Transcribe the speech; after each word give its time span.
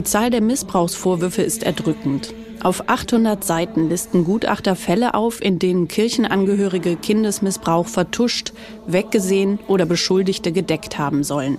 Die 0.00 0.04
Zahl 0.04 0.30
der 0.30 0.40
Missbrauchsvorwürfe 0.40 1.42
ist 1.42 1.62
erdrückend. 1.62 2.32
Auf 2.62 2.88
800 2.88 3.44
Seiten 3.44 3.90
listen 3.90 4.24
Gutachter 4.24 4.74
Fälle 4.74 5.12
auf, 5.12 5.42
in 5.42 5.58
denen 5.58 5.88
Kirchenangehörige 5.88 6.96
Kindesmissbrauch 6.96 7.86
vertuscht, 7.86 8.54
weggesehen 8.86 9.58
oder 9.68 9.84
Beschuldigte 9.84 10.52
gedeckt 10.52 10.96
haben 10.96 11.22
sollen. 11.22 11.58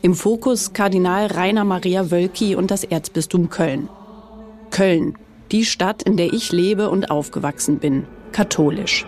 Im 0.00 0.14
Fokus 0.14 0.72
Kardinal 0.72 1.26
Rainer 1.26 1.64
Maria 1.64 2.10
Wölki 2.10 2.56
und 2.56 2.70
das 2.70 2.84
Erzbistum 2.84 3.50
Köln. 3.50 3.90
Köln, 4.70 5.18
die 5.52 5.66
Stadt, 5.66 6.04
in 6.04 6.16
der 6.16 6.32
ich 6.32 6.52
lebe 6.52 6.88
und 6.88 7.10
aufgewachsen 7.10 7.80
bin, 7.80 8.06
katholisch. 8.32 9.04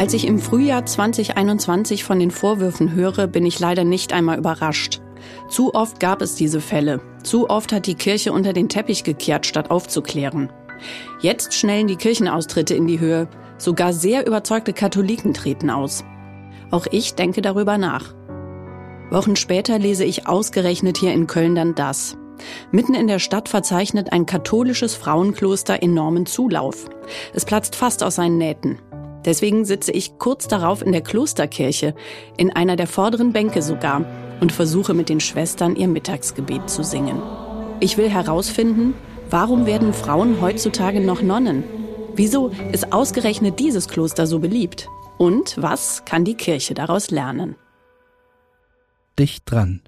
Als 0.00 0.14
ich 0.14 0.26
im 0.26 0.38
Frühjahr 0.38 0.86
2021 0.86 2.04
von 2.04 2.18
den 2.18 2.30
Vorwürfen 2.30 2.94
höre, 2.94 3.26
bin 3.26 3.44
ich 3.44 3.60
leider 3.60 3.84
nicht 3.84 4.14
einmal 4.14 4.38
überrascht. 4.38 5.02
Zu 5.50 5.74
oft 5.74 6.00
gab 6.00 6.22
es 6.22 6.36
diese 6.36 6.62
Fälle. 6.62 7.02
Zu 7.22 7.50
oft 7.50 7.70
hat 7.70 7.86
die 7.86 7.96
Kirche 7.96 8.32
unter 8.32 8.54
den 8.54 8.70
Teppich 8.70 9.04
gekehrt, 9.04 9.44
statt 9.44 9.70
aufzuklären. 9.70 10.50
Jetzt 11.20 11.52
schnellen 11.52 11.86
die 11.86 11.96
Kirchenaustritte 11.96 12.74
in 12.74 12.86
die 12.86 12.98
Höhe. 12.98 13.28
Sogar 13.58 13.92
sehr 13.92 14.26
überzeugte 14.26 14.72
Katholiken 14.72 15.34
treten 15.34 15.68
aus. 15.68 16.02
Auch 16.70 16.86
ich 16.90 17.14
denke 17.14 17.42
darüber 17.42 17.76
nach. 17.76 18.14
Wochen 19.10 19.36
später 19.36 19.78
lese 19.78 20.04
ich 20.04 20.26
ausgerechnet 20.26 20.96
hier 20.96 21.12
in 21.12 21.26
Köln 21.26 21.54
dann 21.54 21.74
das. 21.74 22.16
Mitten 22.70 22.94
in 22.94 23.06
der 23.06 23.18
Stadt 23.18 23.50
verzeichnet 23.50 24.14
ein 24.14 24.24
katholisches 24.24 24.94
Frauenkloster 24.94 25.82
enormen 25.82 26.24
Zulauf. 26.24 26.88
Es 27.34 27.44
platzt 27.44 27.76
fast 27.76 28.02
aus 28.02 28.14
seinen 28.14 28.38
Nähten. 28.38 28.78
Deswegen 29.24 29.64
sitze 29.64 29.92
ich 29.92 30.18
kurz 30.18 30.48
darauf 30.48 30.82
in 30.82 30.92
der 30.92 31.02
Klosterkirche, 31.02 31.94
in 32.36 32.50
einer 32.50 32.76
der 32.76 32.86
vorderen 32.86 33.32
Bänke 33.32 33.62
sogar, 33.62 34.04
und 34.40 34.52
versuche 34.52 34.94
mit 34.94 35.08
den 35.08 35.20
Schwestern 35.20 35.76
ihr 35.76 35.88
Mittagsgebet 35.88 36.70
zu 36.70 36.82
singen. 36.82 37.20
Ich 37.80 37.98
will 37.98 38.08
herausfinden, 38.08 38.94
warum 39.28 39.66
werden 39.66 39.92
Frauen 39.92 40.40
heutzutage 40.40 41.00
noch 41.00 41.22
Nonnen? 41.22 41.64
Wieso 42.14 42.50
ist 42.72 42.92
ausgerechnet 42.92 43.58
dieses 43.60 43.88
Kloster 43.88 44.26
so 44.26 44.38
beliebt? 44.38 44.88
Und 45.18 45.60
was 45.60 46.04
kann 46.04 46.24
die 46.24 46.34
Kirche 46.34 46.74
daraus 46.74 47.10
lernen? 47.10 47.56
Dicht 49.18 49.42
dran. 49.50 49.82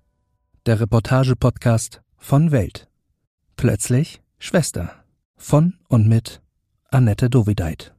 Der 0.66 0.80
Reportage-Podcast 0.80 2.02
von 2.18 2.52
Welt. 2.52 2.88
Plötzlich 3.56 4.20
Schwester. 4.38 4.90
Von 5.36 5.74
und 5.88 6.06
mit 6.06 6.42
Annette 6.90 7.30
Dovideit. 7.30 7.94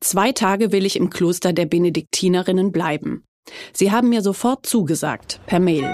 Zwei 0.00 0.30
Tage 0.30 0.70
will 0.70 0.86
ich 0.86 0.94
im 0.94 1.10
Kloster 1.10 1.52
der 1.52 1.66
Benediktinerinnen 1.66 2.70
bleiben. 2.70 3.24
Sie 3.72 3.90
haben 3.90 4.10
mir 4.10 4.22
sofort 4.22 4.64
zugesagt, 4.64 5.40
per 5.46 5.58
Mail. 5.58 5.92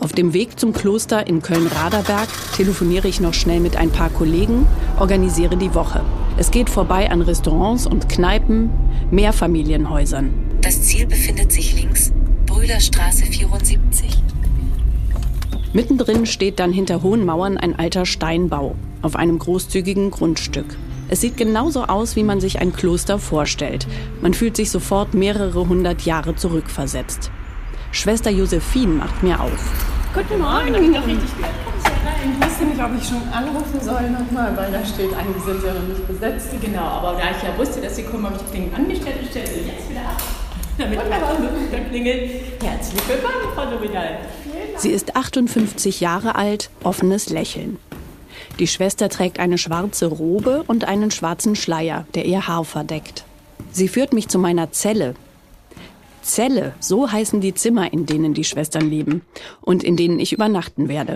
Auf 0.00 0.12
dem 0.12 0.32
Weg 0.32 0.58
zum 0.58 0.72
Kloster 0.72 1.26
in 1.26 1.40
Köln-Raderberg 1.40 2.28
telefoniere 2.56 3.06
ich 3.06 3.20
noch 3.20 3.34
schnell 3.34 3.60
mit 3.60 3.76
ein 3.76 3.90
paar 3.90 4.10
Kollegen, 4.10 4.66
organisiere 4.98 5.56
die 5.56 5.72
Woche. 5.74 6.04
Es 6.36 6.50
geht 6.50 6.68
vorbei 6.68 7.10
an 7.10 7.22
Restaurants 7.22 7.86
und 7.86 8.08
Kneipen, 8.08 8.70
Mehrfamilienhäusern. 9.12 10.32
Das 10.60 10.82
Ziel 10.82 11.06
befindet 11.06 11.52
sich 11.52 11.80
links, 11.80 12.12
Brühlerstraße 12.46 13.26
74. 13.26 14.10
Mittendrin 15.72 16.26
steht 16.26 16.58
dann 16.58 16.72
hinter 16.72 17.02
hohen 17.02 17.24
Mauern 17.24 17.56
ein 17.56 17.78
alter 17.78 18.04
Steinbau 18.04 18.74
auf 19.02 19.14
einem 19.14 19.38
großzügigen 19.38 20.10
Grundstück. 20.10 20.76
Es 21.12 21.20
sieht 21.20 21.36
genauso 21.36 21.86
aus, 21.86 22.14
wie 22.14 22.22
man 22.22 22.40
sich 22.40 22.60
ein 22.60 22.72
Kloster 22.72 23.18
vorstellt. 23.18 23.88
Man 24.22 24.32
fühlt 24.32 24.56
sich 24.56 24.70
sofort 24.70 25.12
mehrere 25.12 25.66
hundert 25.66 26.02
Jahre 26.02 26.36
zurückversetzt. 26.36 27.32
Schwester 27.90 28.30
Josephine 28.30 28.94
macht 28.94 29.20
mir 29.24 29.40
auf. 29.40 29.72
Guten 30.14 30.40
Morgen. 30.40 30.72
Ich 30.72 30.90
noch 30.90 31.04
richtig 31.04 31.30
ich 32.22 32.46
wusste 32.46 32.64
nicht, 32.64 32.80
ob 32.80 32.90
ich 32.96 33.08
schon 33.08 33.22
anrufen 33.32 33.80
soll 33.80 34.08
nochmal, 34.10 34.56
weil 34.56 34.70
da 34.70 34.84
steht, 34.86 35.12
eigentlich 35.14 35.42
sind 35.42 35.60
sie 35.60 35.66
ja 35.66 35.74
noch 35.74 35.88
nicht 35.88 36.06
besetzt. 36.06 36.48
Genau, 36.60 36.82
aber 36.82 37.18
da 37.18 37.36
ich 37.36 37.42
ja 37.42 37.58
wusste, 37.58 37.80
dass 37.80 37.96
sie 37.96 38.04
kommen, 38.04 38.26
habe 38.26 38.36
ich 38.36 38.42
das 38.42 38.50
Ding 38.52 38.72
angestellt 38.72 39.16
und 39.20 39.30
stelle 39.30 39.46
sie 39.48 39.68
jetzt 39.68 39.90
wieder 39.90 40.02
ab. 40.02 40.22
Damit 40.78 41.00
der 41.72 41.80
klingelt. 41.86 42.30
Herzlich 42.62 43.08
willkommen, 43.08 43.52
Frau 43.56 43.66
Dovidal. 43.66 44.18
Sie 44.76 44.90
ist 44.90 45.16
58 45.16 46.00
Jahre 46.00 46.36
alt, 46.36 46.70
offenes 46.84 47.30
Lächeln. 47.30 47.78
Die 48.58 48.66
Schwester 48.66 49.08
trägt 49.08 49.38
eine 49.38 49.58
schwarze 49.58 50.06
Robe 50.06 50.64
und 50.66 50.84
einen 50.84 51.10
schwarzen 51.10 51.56
Schleier, 51.56 52.06
der 52.14 52.24
ihr 52.24 52.46
Haar 52.46 52.64
verdeckt. 52.64 53.24
Sie 53.72 53.88
führt 53.88 54.12
mich 54.12 54.28
zu 54.28 54.38
meiner 54.38 54.72
Zelle. 54.72 55.14
Zelle, 56.22 56.74
so 56.80 57.10
heißen 57.10 57.40
die 57.40 57.54
Zimmer, 57.54 57.92
in 57.92 58.06
denen 58.06 58.34
die 58.34 58.44
Schwestern 58.44 58.88
leben 58.88 59.22
und 59.60 59.82
in 59.82 59.96
denen 59.96 60.18
ich 60.18 60.32
übernachten 60.32 60.88
werde. 60.88 61.14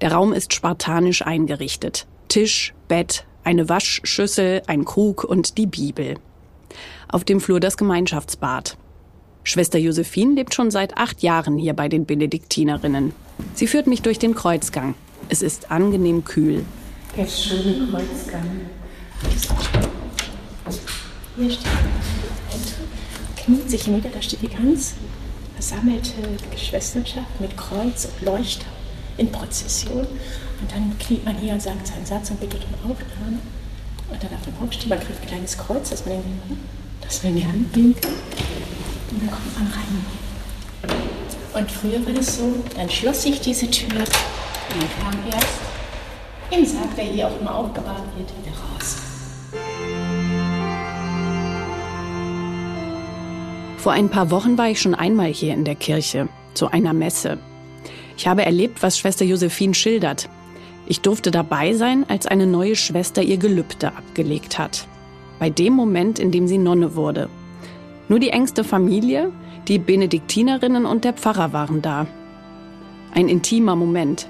Der 0.00 0.12
Raum 0.12 0.32
ist 0.32 0.54
spartanisch 0.54 1.22
eingerichtet. 1.22 2.06
Tisch, 2.28 2.74
Bett, 2.88 3.26
eine 3.44 3.68
Waschschüssel, 3.68 4.62
ein 4.66 4.84
Krug 4.84 5.24
und 5.24 5.58
die 5.58 5.66
Bibel. 5.66 6.16
Auf 7.08 7.24
dem 7.24 7.40
Flur 7.40 7.60
das 7.60 7.76
Gemeinschaftsbad. 7.76 8.76
Schwester 9.44 9.78
Josephine 9.78 10.34
lebt 10.34 10.54
schon 10.54 10.70
seit 10.70 10.96
acht 10.96 11.22
Jahren 11.22 11.58
hier 11.58 11.74
bei 11.74 11.88
den 11.88 12.06
Benediktinerinnen. 12.06 13.12
Sie 13.54 13.66
führt 13.66 13.86
mich 13.86 14.02
durch 14.02 14.18
den 14.18 14.34
Kreuzgang. 14.34 14.94
Es 15.28 15.42
ist 15.42 15.70
angenehm 15.70 16.24
kühl. 16.24 16.64
Der 17.16 17.26
schöne 17.26 17.88
Kreuzgang. 17.90 18.60
Hier 21.36 21.50
steht 21.50 21.66
kniet 23.44 23.70
sich 23.70 23.86
nieder, 23.86 24.08
da 24.08 24.22
steht 24.22 24.42
die 24.42 24.48
ganz 24.48 24.94
versammelte 25.54 26.12
Schwesternschaft 26.56 27.40
mit 27.40 27.56
Kreuz 27.56 28.06
und 28.06 28.26
Leuchter 28.26 28.66
in 29.16 29.30
Prozession. 29.30 30.06
Und 30.60 30.72
dann 30.72 30.96
kniet 30.98 31.24
man 31.24 31.36
hier 31.36 31.52
und 31.54 31.62
sagt 31.62 31.86
seinen 31.86 32.06
Satz 32.06 32.30
und 32.30 32.40
bittet 32.40 32.62
um 32.64 32.90
Aufnahme. 32.90 33.38
Und 34.10 34.22
dann 34.22 34.34
auf 34.34 34.42
dem 34.44 34.54
Aufstehen, 34.62 34.88
man 34.90 35.00
kriegt 35.00 35.20
ein 35.20 35.26
kleines 35.26 35.58
Kreuz, 35.58 35.90
das 35.90 36.04
man 36.06 36.14
in 36.16 36.22
die, 36.22 37.40
man 37.40 37.48
Hand 37.48 37.76
nehmen. 37.76 37.94
Und 39.10 39.20
dann 39.20 39.30
kommt 39.30 39.58
man 39.58 39.66
rein. 39.68 40.04
Und 41.54 41.70
früher 41.70 42.04
war 42.04 42.12
das 42.12 42.36
so, 42.36 42.54
dann 42.74 42.90
schloss 42.90 43.22
sich 43.22 43.40
diese 43.40 43.70
Tür 43.70 44.04
und 44.74 44.88
kam 45.00 45.32
erst 45.32 45.60
im 46.50 46.64
Sarg, 46.64 46.94
der 46.96 47.04
hier 47.04 47.28
auch 47.28 47.40
immer 47.40 47.54
aufbewahrt 47.54 48.04
wird, 48.16 48.28
wieder 48.38 48.56
raus. 48.56 48.98
Vor 53.78 53.92
ein 53.92 54.08
paar 54.08 54.30
Wochen 54.30 54.56
war 54.56 54.68
ich 54.70 54.80
schon 54.80 54.94
einmal 54.94 55.28
hier 55.28 55.54
in 55.54 55.64
der 55.64 55.74
Kirche, 55.74 56.28
zu 56.54 56.70
einer 56.70 56.92
Messe. 56.92 57.38
Ich 58.16 58.26
habe 58.26 58.44
erlebt, 58.44 58.82
was 58.82 58.98
Schwester 58.98 59.24
Josephine 59.24 59.74
schildert. 59.74 60.28
Ich 60.86 61.00
durfte 61.00 61.30
dabei 61.30 61.74
sein, 61.74 62.04
als 62.08 62.26
eine 62.26 62.46
neue 62.46 62.76
Schwester 62.76 63.22
ihr 63.22 63.36
Gelübde 63.36 63.88
abgelegt 63.88 64.58
hat. 64.58 64.86
Bei 65.38 65.50
dem 65.50 65.72
Moment, 65.72 66.18
in 66.18 66.30
dem 66.30 66.46
sie 66.46 66.58
Nonne 66.58 66.94
wurde. 66.94 67.28
Nur 68.08 68.20
die 68.20 68.30
engste 68.30 68.64
Familie, 68.64 69.32
die 69.68 69.78
Benediktinerinnen 69.78 70.84
und 70.84 71.04
der 71.04 71.14
Pfarrer 71.14 71.52
waren 71.52 71.82
da. 71.82 72.06
Ein 73.14 73.28
intimer 73.28 73.76
Moment, 73.76 74.28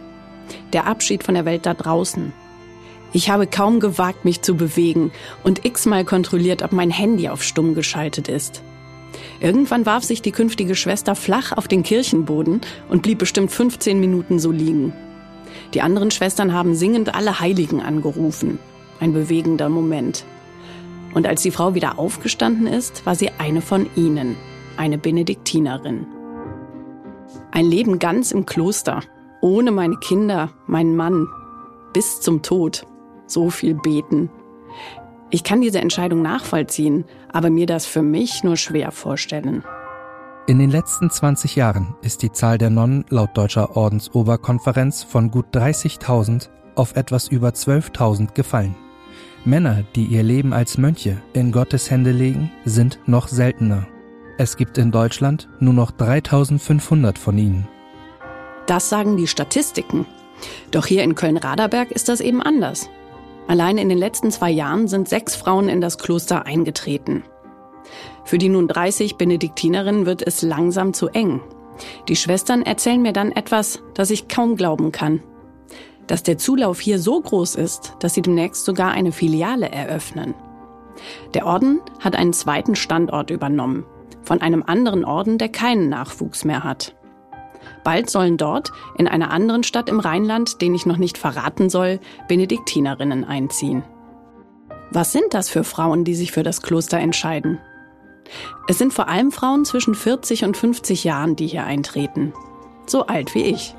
der 0.73 0.87
Abschied 0.87 1.23
von 1.23 1.35
der 1.35 1.45
Welt 1.45 1.67
da 1.67 1.75
draußen. 1.75 2.33
Ich 3.13 3.31
habe 3.31 3.47
kaum 3.47 3.79
gewagt, 3.79 4.25
mich 4.25 4.43
zu 4.43 4.57
bewegen 4.57 5.13
und 5.45 5.65
x-mal 5.65 6.05
kontrolliert, 6.05 6.63
ob 6.63 6.73
mein 6.73 6.91
Handy 6.91 7.29
auf 7.29 7.45
stumm 7.45 7.75
geschaltet 7.75 8.29
ist. 8.29 8.63
Irgendwann 9.41 9.87
warf 9.87 10.03
sich 10.03 10.23
die 10.23 10.33
künftige 10.33 10.75
Schwester 10.75 11.15
flach 11.15 11.53
auf 11.53 11.69
den 11.69 11.85
Kirchenboden 11.85 12.61
und 12.89 13.03
blieb 13.03 13.19
bestimmt 13.19 13.53
15 13.53 14.01
Minuten 14.01 14.41
so 14.41 14.51
liegen. 14.51 14.93
Die 15.75 15.81
anderen 15.81 16.11
Schwestern 16.11 16.53
haben 16.53 16.75
singend 16.75 17.15
alle 17.15 17.41
Heiligen 17.41 17.81
angerufen. 17.81 18.59
Ein 19.01 19.13
bewegender 19.13 19.69
Moment. 19.69 20.25
Und 21.15 21.27
als 21.27 21.43
die 21.43 21.51
Frau 21.51 21.75
wieder 21.75 21.99
aufgestanden 21.99 22.67
ist, 22.67 23.07
war 23.07 23.15
sie 23.15 23.31
eine 23.39 23.61
von 23.61 23.89
ihnen, 23.95 24.37
eine 24.77 24.99
Benediktinerin. 24.99 26.07
Ein 27.53 27.67
Leben 27.67 28.01
ganz 28.01 28.33
im 28.33 28.47
Kloster, 28.47 29.03
ohne 29.45 29.73
meine 29.73 29.97
Kinder, 29.99 30.49
meinen 30.67 30.97
Mann, 30.97 31.29
bis 31.93 32.23
zum 32.23 32.41
Tod. 32.41 32.87
So 33.27 33.51
viel 33.51 33.75
beten. 33.75 34.31
Ich 35.31 35.45
kann 35.45 35.61
diese 35.61 35.81
Entscheidung 35.81 36.23
nachvollziehen, 36.23 37.05
aber 37.31 37.51
mir 37.51 37.67
das 37.67 37.85
für 37.85 38.03
mich 38.03 38.43
nur 38.43 38.57
schwer 38.57 38.91
vorstellen. 38.91 39.63
In 40.47 40.59
den 40.59 40.71
letzten 40.71 41.11
20 41.11 41.57
Jahren 41.57 41.95
ist 42.01 42.23
die 42.23 42.33
Zahl 42.33 42.57
der 42.57 42.71
Nonnen 42.71 43.05
laut 43.11 43.37
Deutscher 43.37 43.77
Ordensoberkonferenz 43.77 45.03
von 45.03 45.31
gut 45.31 45.47
30.000 45.55 46.49
auf 46.75 46.97
etwas 46.97 47.29
über 47.29 47.51
12.000 47.51 48.33
gefallen. 48.33 48.75
Männer, 49.45 49.85
die 49.95 50.07
ihr 50.07 50.23
Leben 50.23 50.55
als 50.55 50.79
Mönche 50.79 51.21
in 51.35 51.53
Gottes 51.53 51.91
Hände 51.91 52.13
legen, 52.13 52.51
sind 52.65 52.99
noch 53.07 53.29
seltener. 53.29 53.87
Es 54.39 54.57
gibt 54.57 54.79
in 54.79 54.91
Deutschland 54.91 55.49
nur 55.61 55.75
noch 55.75 55.91
3500 55.91 57.19
von 57.19 57.37
ihnen. 57.37 57.69
Das 58.67 58.89
sagen 58.89 59.17
die 59.17 59.27
Statistiken. 59.27 60.07
Doch 60.71 60.87
hier 60.87 61.03
in 61.03 61.15
Köln-Raderberg 61.15 61.91
ist 61.91 62.09
das 62.09 62.21
eben 62.21 62.43
anders. 62.43 62.89
Allein 63.47 63.79
in 63.79 63.89
den 63.89 63.99
letzten 63.99 64.31
zwei 64.31 64.51
Jahren 64.51 64.89
sind 64.89 65.09
sechs 65.09 65.37
Frauen 65.37 65.69
in 65.69 65.81
das 65.81 65.99
Kloster 65.99 66.47
eingetreten. 66.47 67.25
Für 68.25 68.39
die 68.39 68.49
nun 68.49 68.69
30 68.69 69.17
Benediktinerinnen 69.17 70.07
wird 70.07 70.27
es 70.27 70.43
langsam 70.43 70.95
zu 70.95 71.09
eng. 71.09 71.41
Die 72.09 72.17
Schwestern 72.17 72.63
erzählen 72.63 73.03
mir 73.03 73.13
dann 73.13 73.33
etwas, 73.33 73.81
das 73.95 74.11
ich 74.11 74.29
kaum 74.29 74.57
glauben 74.57 74.93
kann. 74.93 75.23
Dass 76.07 76.23
der 76.23 76.39
Zulauf 76.39 76.81
hier 76.81 76.99
so 76.99 77.21
groß 77.21 77.57
ist, 77.57 77.95
dass 77.99 78.15
sie 78.15 78.23
demnächst 78.23 78.65
sogar 78.65 78.93
eine 78.93 79.13
Filiale 79.13 79.71
eröffnen. 79.71 80.35
Der 81.35 81.47
Orden 81.47 81.81
hat 82.01 82.17
einen 82.17 82.33
zweiten 82.33 82.77
Standort 82.77 83.31
übernommen, 83.31 83.85
von 84.23 84.41
einem 84.41 84.63
anderen 84.67 85.05
Orden, 85.05 85.37
der 85.39 85.49
keinen 85.49 85.89
Nachwuchs 85.89 86.45
mehr 86.45 86.65
hat. 86.65 86.95
Bald 87.85 88.11
sollen 88.11 88.37
dort, 88.37 88.73
in 88.97 89.07
einer 89.07 89.31
anderen 89.31 89.63
Stadt 89.63 89.89
im 89.89 90.01
Rheinland, 90.01 90.61
den 90.63 90.75
ich 90.75 90.87
noch 90.87 90.97
nicht 90.97 91.19
verraten 91.19 91.71
soll, 91.71 92.01
Benediktinerinnen 92.29 93.25
einziehen. 93.25 93.85
Was 94.91 95.13
sind 95.13 95.35
das 95.35 95.49
für 95.49 95.65
Frauen, 95.65 96.05
die 96.05 96.15
sich 96.15 96.33
für 96.33 96.43
das 96.43 96.63
Kloster 96.63 96.99
entscheiden? 96.99 97.59
Es 98.69 98.79
sind 98.79 98.93
vor 98.93 99.09
allem 99.09 99.33
Frauen 99.33 99.65
zwischen 99.65 99.95
40 99.95 100.45
und 100.45 100.57
50 100.57 101.05
Jahren, 101.05 101.37
die 101.37 101.47
hier 101.47 101.65
eintreten. 101.65 102.33
So 102.87 103.07
alt 103.07 103.35
wie 103.35 103.45
ich. 103.45 103.75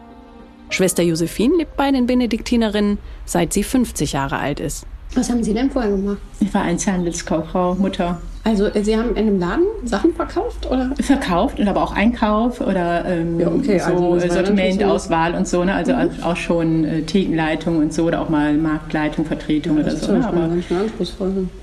Schwester 0.69 1.03
Josephine 1.03 1.57
lebt 1.57 1.77
bei 1.77 1.91
den 1.91 2.05
Benediktinerinnen, 2.05 2.97
seit 3.25 3.53
sie 3.53 3.63
50 3.63 4.13
Jahre 4.13 4.37
alt 4.37 4.59
ist. 4.59 4.85
Was 5.13 5.29
haben 5.29 5.43
Sie 5.43 5.53
denn 5.53 5.69
vorher 5.71 5.91
gemacht? 5.91 6.17
Ich 6.39 6.53
war 6.53 6.63
Einzelhandelskauffrau, 6.63 7.75
Mutter. 7.75 8.19
Also 8.43 8.65
äh, 8.67 8.83
Sie 8.83 8.95
haben 8.95 9.11
in 9.15 9.27
einem 9.27 9.39
Laden 9.39 9.63
Sachen 9.85 10.13
verkauft 10.13 10.67
oder? 10.69 10.91
Verkauft 11.01 11.59
und 11.59 11.67
aber 11.67 11.81
auch 11.81 11.95
Einkauf 11.95 12.61
oder 12.61 13.03
ähm, 13.05 13.39
Ja, 13.39 13.47
okay, 13.47 13.79
so 13.79 13.85
also 13.85 14.13
das 14.15 14.23
war 14.29 14.29
Sortiment, 14.35 14.57
natürlich 14.57 14.75
so- 14.75 14.85
Auswahl 14.85 15.33
und 15.33 15.47
so. 15.47 15.63
Ne? 15.63 15.73
Also 15.73 15.93
auch 16.23 16.35
schon 16.35 16.83
äh, 16.85 17.01
Thekenleitung 17.03 17.77
und 17.77 17.91
so 17.93 18.03
oder 18.03 18.21
auch 18.21 18.29
mal 18.29 18.53
Marktleitung, 18.55 19.25
Vertretung 19.25 19.75
oder 19.77 19.85
Das 19.85 19.95
ist 19.95 20.03
so. 20.03 20.11
Ne? 20.13 20.27
Aber 20.27 20.49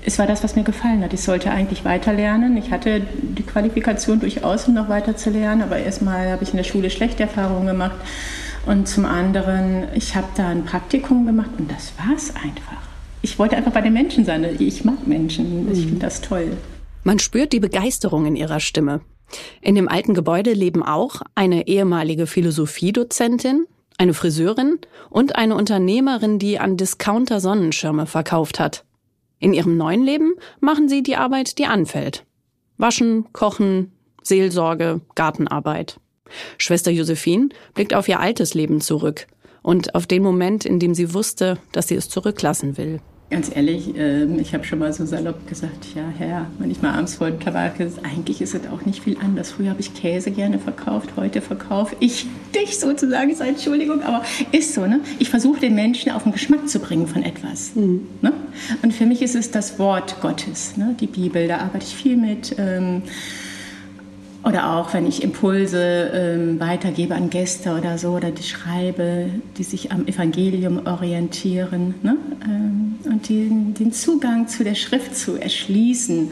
es 0.05 0.19
war 0.19 0.27
das, 0.27 0.43
was 0.43 0.55
mir 0.57 0.63
gefallen 0.63 1.01
hat. 1.03 1.13
Ich 1.13 1.21
sollte 1.21 1.51
eigentlich 1.51 1.85
weiterlernen. 1.85 2.57
Ich 2.57 2.71
hatte 2.71 3.01
die 3.21 3.43
Qualifikation 3.43 4.19
durchaus, 4.19 4.67
um 4.67 4.73
noch 4.73 4.89
weiter 4.89 5.15
zu 5.15 5.29
lernen, 5.29 5.61
aber 5.61 5.77
erstmal 5.77 6.31
habe 6.31 6.43
ich 6.43 6.49
in 6.51 6.57
der 6.57 6.63
Schule 6.65 6.89
schlechte 6.89 7.23
Erfahrungen 7.23 7.67
gemacht. 7.67 7.95
Und 8.65 8.87
zum 8.89 9.05
anderen, 9.05 9.83
ich 9.93 10.15
habe 10.15 10.27
da 10.35 10.49
ein 10.49 10.65
Praktikum 10.65 11.25
gemacht 11.25 11.51
und 11.57 11.71
das 11.71 11.93
war 11.97 12.13
es 12.15 12.29
einfach. 12.35 12.82
Ich 13.23 13.39
wollte 13.39 13.55
einfach 13.55 13.71
bei 13.71 13.79
den 13.79 13.93
Menschen 13.93 14.25
sein. 14.25 14.45
Ich 14.59 14.83
mag 14.83 15.07
Menschen. 15.07 15.71
Ich 15.71 15.85
finde 15.85 15.99
das 15.99 16.19
toll. 16.19 16.57
Man 17.05 17.19
spürt 17.19 17.53
die 17.53 17.61
Begeisterung 17.61 18.25
in 18.25 18.35
ihrer 18.35 18.59
Stimme. 18.59 18.99
In 19.61 19.75
dem 19.75 19.87
alten 19.87 20.13
Gebäude 20.13 20.51
leben 20.51 20.83
auch 20.83 21.21
eine 21.33 21.67
ehemalige 21.67 22.27
Philosophiedozentin, 22.27 23.65
eine 23.97 24.13
Friseurin 24.13 24.77
und 25.09 25.37
eine 25.37 25.55
Unternehmerin, 25.55 26.37
die 26.37 26.59
an 26.59 26.75
Discounter 26.75 27.39
Sonnenschirme 27.39 28.07
verkauft 28.07 28.59
hat. 28.59 28.83
In 29.39 29.53
ihrem 29.53 29.77
neuen 29.77 30.03
Leben 30.03 30.33
machen 30.59 30.89
sie 30.89 31.01
die 31.01 31.15
Arbeit, 31.15 31.57
die 31.57 31.65
anfällt. 31.65 32.25
Waschen, 32.77 33.31
kochen, 33.31 33.93
Seelsorge, 34.21 34.99
Gartenarbeit. 35.15 35.97
Schwester 36.57 36.91
Josephine 36.91 37.49
blickt 37.73 37.93
auf 37.93 38.09
ihr 38.09 38.19
altes 38.19 38.53
Leben 38.53 38.81
zurück 38.81 39.27
und 39.61 39.95
auf 39.95 40.07
den 40.07 40.23
Moment, 40.23 40.65
in 40.65 40.79
dem 40.79 40.93
sie 40.93 41.13
wusste, 41.13 41.57
dass 41.71 41.87
sie 41.87 41.95
es 41.95 42.09
zurücklassen 42.09 42.77
will. 42.77 42.99
Ganz 43.33 43.49
ehrlich, 43.51 43.95
ähm, 43.97 44.37
ich 44.37 44.53
habe 44.53 44.63
schon 44.63 44.77
mal 44.77 44.93
so 44.93 45.07
salopp 45.07 45.47
gesagt, 45.47 45.87
ja, 45.95 46.03
Herr, 46.19 46.45
wenn 46.59 46.69
ich 46.69 46.83
mal 46.83 46.93
abends 46.93 47.15
vor 47.15 47.31
dem 47.31 47.39
Tabak 47.39 47.79
ist, 47.79 47.97
eigentlich 48.05 48.41
ist 48.41 48.53
es 48.53 48.67
auch 48.67 48.85
nicht 48.85 49.03
viel 49.03 49.17
anders. 49.17 49.53
Früher 49.53 49.71
habe 49.71 49.81
ich 49.81 49.95
Käse 49.95 50.29
gerne 50.29 50.59
verkauft, 50.59 51.09
heute 51.17 51.41
verkaufe 51.41 51.95
ich 51.99 52.27
dich 52.53 52.77
sozusagen, 52.77 53.31
ist 53.31 53.41
Entschuldigung, 53.41 54.03
aber 54.03 54.21
ist 54.51 54.75
so, 54.75 54.85
ne? 54.85 54.99
Ich 55.17 55.31
versuche 55.31 55.61
den 55.61 55.73
Menschen 55.73 56.11
auf 56.11 56.21
den 56.21 56.31
Geschmack 56.31 56.69
zu 56.69 56.77
bringen 56.77 57.07
von 57.07 57.23
etwas. 57.23 57.71
Ne? 57.75 58.33
Und 58.83 58.93
für 58.93 59.07
mich 59.07 59.23
ist 59.23 59.33
es 59.33 59.49
das 59.49 59.79
Wort 59.79 60.21
Gottes, 60.21 60.77
ne? 60.77 60.95
die 60.99 61.07
Bibel, 61.07 61.47
da 61.47 61.57
arbeite 61.57 61.87
ich 61.87 61.95
viel 61.95 62.17
mit. 62.17 62.53
Ähm, 62.59 63.01
oder 64.43 64.73
auch, 64.73 64.93
wenn 64.93 65.07
ich 65.07 65.23
Impulse 65.23 66.11
ähm, 66.13 66.59
weitergebe 66.59 67.15
an 67.15 67.29
Gäste 67.29 67.77
oder 67.77 67.97
so, 67.97 68.09
oder 68.09 68.31
die 68.31 68.43
schreibe, 68.43 69.29
die 69.57 69.63
sich 69.63 69.91
am 69.91 70.05
Evangelium 70.05 70.85
orientieren. 70.85 71.95
Ne? 72.03 72.17
Ähm, 72.45 72.95
und 73.05 73.29
den, 73.29 73.73
den 73.73 73.93
Zugang 73.93 74.47
zu 74.49 74.65
der 74.65 74.75
Schrift 74.75 75.15
zu 75.15 75.37
erschließen, 75.37 76.31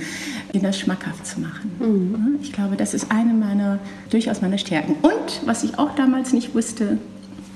ihnen 0.52 0.64
das 0.64 0.78
schmackhaft 0.78 1.26
zu 1.26 1.40
machen. 1.40 1.72
Ne? 1.80 2.40
Ich 2.42 2.52
glaube, 2.52 2.76
das 2.76 2.94
ist 2.94 3.12
eine 3.12 3.34
meiner, 3.34 3.80
durchaus 4.10 4.42
meiner 4.42 4.58
Stärken. 4.58 4.96
Und, 5.02 5.42
was 5.46 5.64
ich 5.64 5.80
auch 5.80 5.96
damals 5.96 6.34
nicht 6.34 6.54
wusste, 6.54 6.98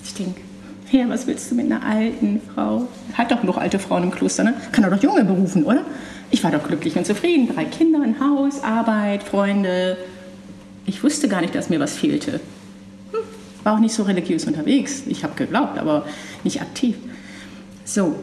ich 0.06 0.14
denke, 0.14 0.40
Herr, 0.88 1.10
was 1.10 1.28
willst 1.28 1.52
du 1.52 1.56
mit 1.56 1.66
einer 1.66 1.84
alten 1.84 2.40
Frau? 2.54 2.88
Hat 3.14 3.32
doch 3.32 3.44
noch 3.44 3.58
alte 3.58 3.80
Frauen 3.80 4.04
im 4.04 4.12
Kloster, 4.12 4.44
ne? 4.44 4.54
Kann 4.72 4.84
er 4.84 4.92
doch 4.92 5.02
Junge 5.02 5.26
berufen, 5.26 5.66
oder? 5.66 5.82
Ich 6.32 6.44
war 6.44 6.52
doch 6.52 6.64
glücklich 6.64 6.96
und 6.96 7.06
zufrieden. 7.06 7.54
Drei 7.54 7.66
Kinder, 7.66 8.02
ein 8.02 8.16
Haus, 8.20 8.64
Arbeit, 8.64 9.24
Freunde. 9.24 9.98
Ich 10.86 11.04
wusste 11.04 11.28
gar 11.28 11.42
nicht, 11.42 11.56
dass 11.56 11.70
mir 11.70 11.80
was 11.80 11.98
fehlte. 11.98 12.40
Hm, 13.12 13.20
War 13.64 13.76
auch 13.76 13.80
nicht 13.80 13.94
so 13.96 14.04
religiös 14.04 14.46
unterwegs. 14.46 15.04
Ich 15.08 15.24
habe 15.24 15.36
geglaubt, 15.36 15.78
aber 15.78 16.06
nicht 16.44 16.62
aktiv. 16.62 16.96
So, 17.84 18.16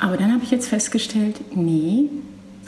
aber 0.00 0.16
dann 0.16 0.32
habe 0.32 0.42
ich 0.44 0.50
jetzt 0.50 0.68
festgestellt, 0.68 1.36
nee, 1.54 2.08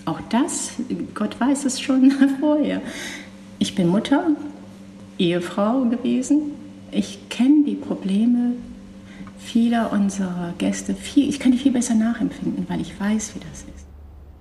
auch 0.04 0.20
das, 0.31 0.72
Gott 1.14 1.38
weiß 1.40 1.64
es 1.64 1.81
schon 1.81 2.10
vorher. 2.40 2.81
Ich 3.58 3.75
bin 3.75 3.88
Mutter, 3.88 4.28
Ehefrau 5.19 5.84
gewesen. 5.84 6.52
Ich 6.90 7.28
kenne 7.31 7.64
die 7.66 7.75
Probleme 7.75 8.52
vieler 9.38 9.93
unserer 9.93 10.52
Gäste 10.58 10.94
viel. 10.94 11.28
Ich 11.28 11.40
kann 11.40 11.52
die 11.52 11.58
viel 11.58 11.72
besser 11.72 11.94
nachempfinden, 11.94 12.66
weil 12.69 12.81
ich 12.81 12.99
weiß, 12.99 13.32
wie 13.34 13.40
das 13.40 13.60
ist. 13.60 13.87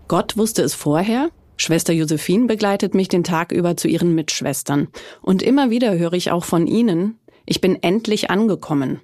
Gott 0.08 0.36
wusste 0.38 0.62
es 0.63 0.74
vorher. 0.74 1.30
Schwester 1.62 1.94
Josephine 1.94 2.48
begleitet 2.48 2.96
mich 2.96 3.08
den 3.08 3.24
Tag 3.24 3.52
über 3.52 3.78
zu 3.78 3.88
ihren 3.88 4.16
Mitschwestern. 4.16 4.88
Und 5.22 5.44
immer 5.44 5.69
wieder 5.69 5.96
höre 5.96 6.13
ich 6.13 6.31
auch 6.31 6.44
von 6.44 6.66
ihnen, 6.66 7.19
ich 7.46 7.62
bin 7.62 7.84
endlich 7.84 8.31
angekommen. 8.31 9.00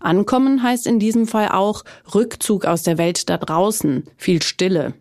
Ankommen 0.00 0.62
heißt 0.62 0.86
in 0.86 1.00
diesem 1.00 1.26
Fall 1.26 1.48
auch 1.48 1.82
Rückzug 2.14 2.66
aus 2.66 2.84
der 2.84 2.98
Welt 2.98 3.28
da 3.28 3.36
draußen, 3.36 4.04
viel 4.16 4.42
Stille. 4.42 4.94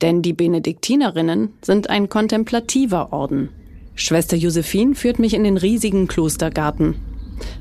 Denn 0.00 0.22
die 0.22 0.32
Benediktinerinnen 0.32 1.54
sind 1.60 1.90
ein 1.90 2.08
kontemplativer 2.08 3.12
Orden. 3.12 3.48
Schwester 3.96 4.36
Josephine 4.36 4.94
führt 4.94 5.18
mich 5.18 5.34
in 5.34 5.42
den 5.42 5.56
riesigen 5.56 6.06
Klostergarten. 6.06 6.94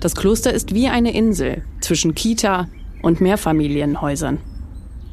Das 0.01 0.13
Kloster 0.13 0.53
ist 0.53 0.75
wie 0.75 0.87
eine 0.87 1.15
Insel 1.15 1.63
zwischen 1.81 2.13
Kita 2.13 2.69
und 3.01 3.21
Mehrfamilienhäusern. 3.21 4.37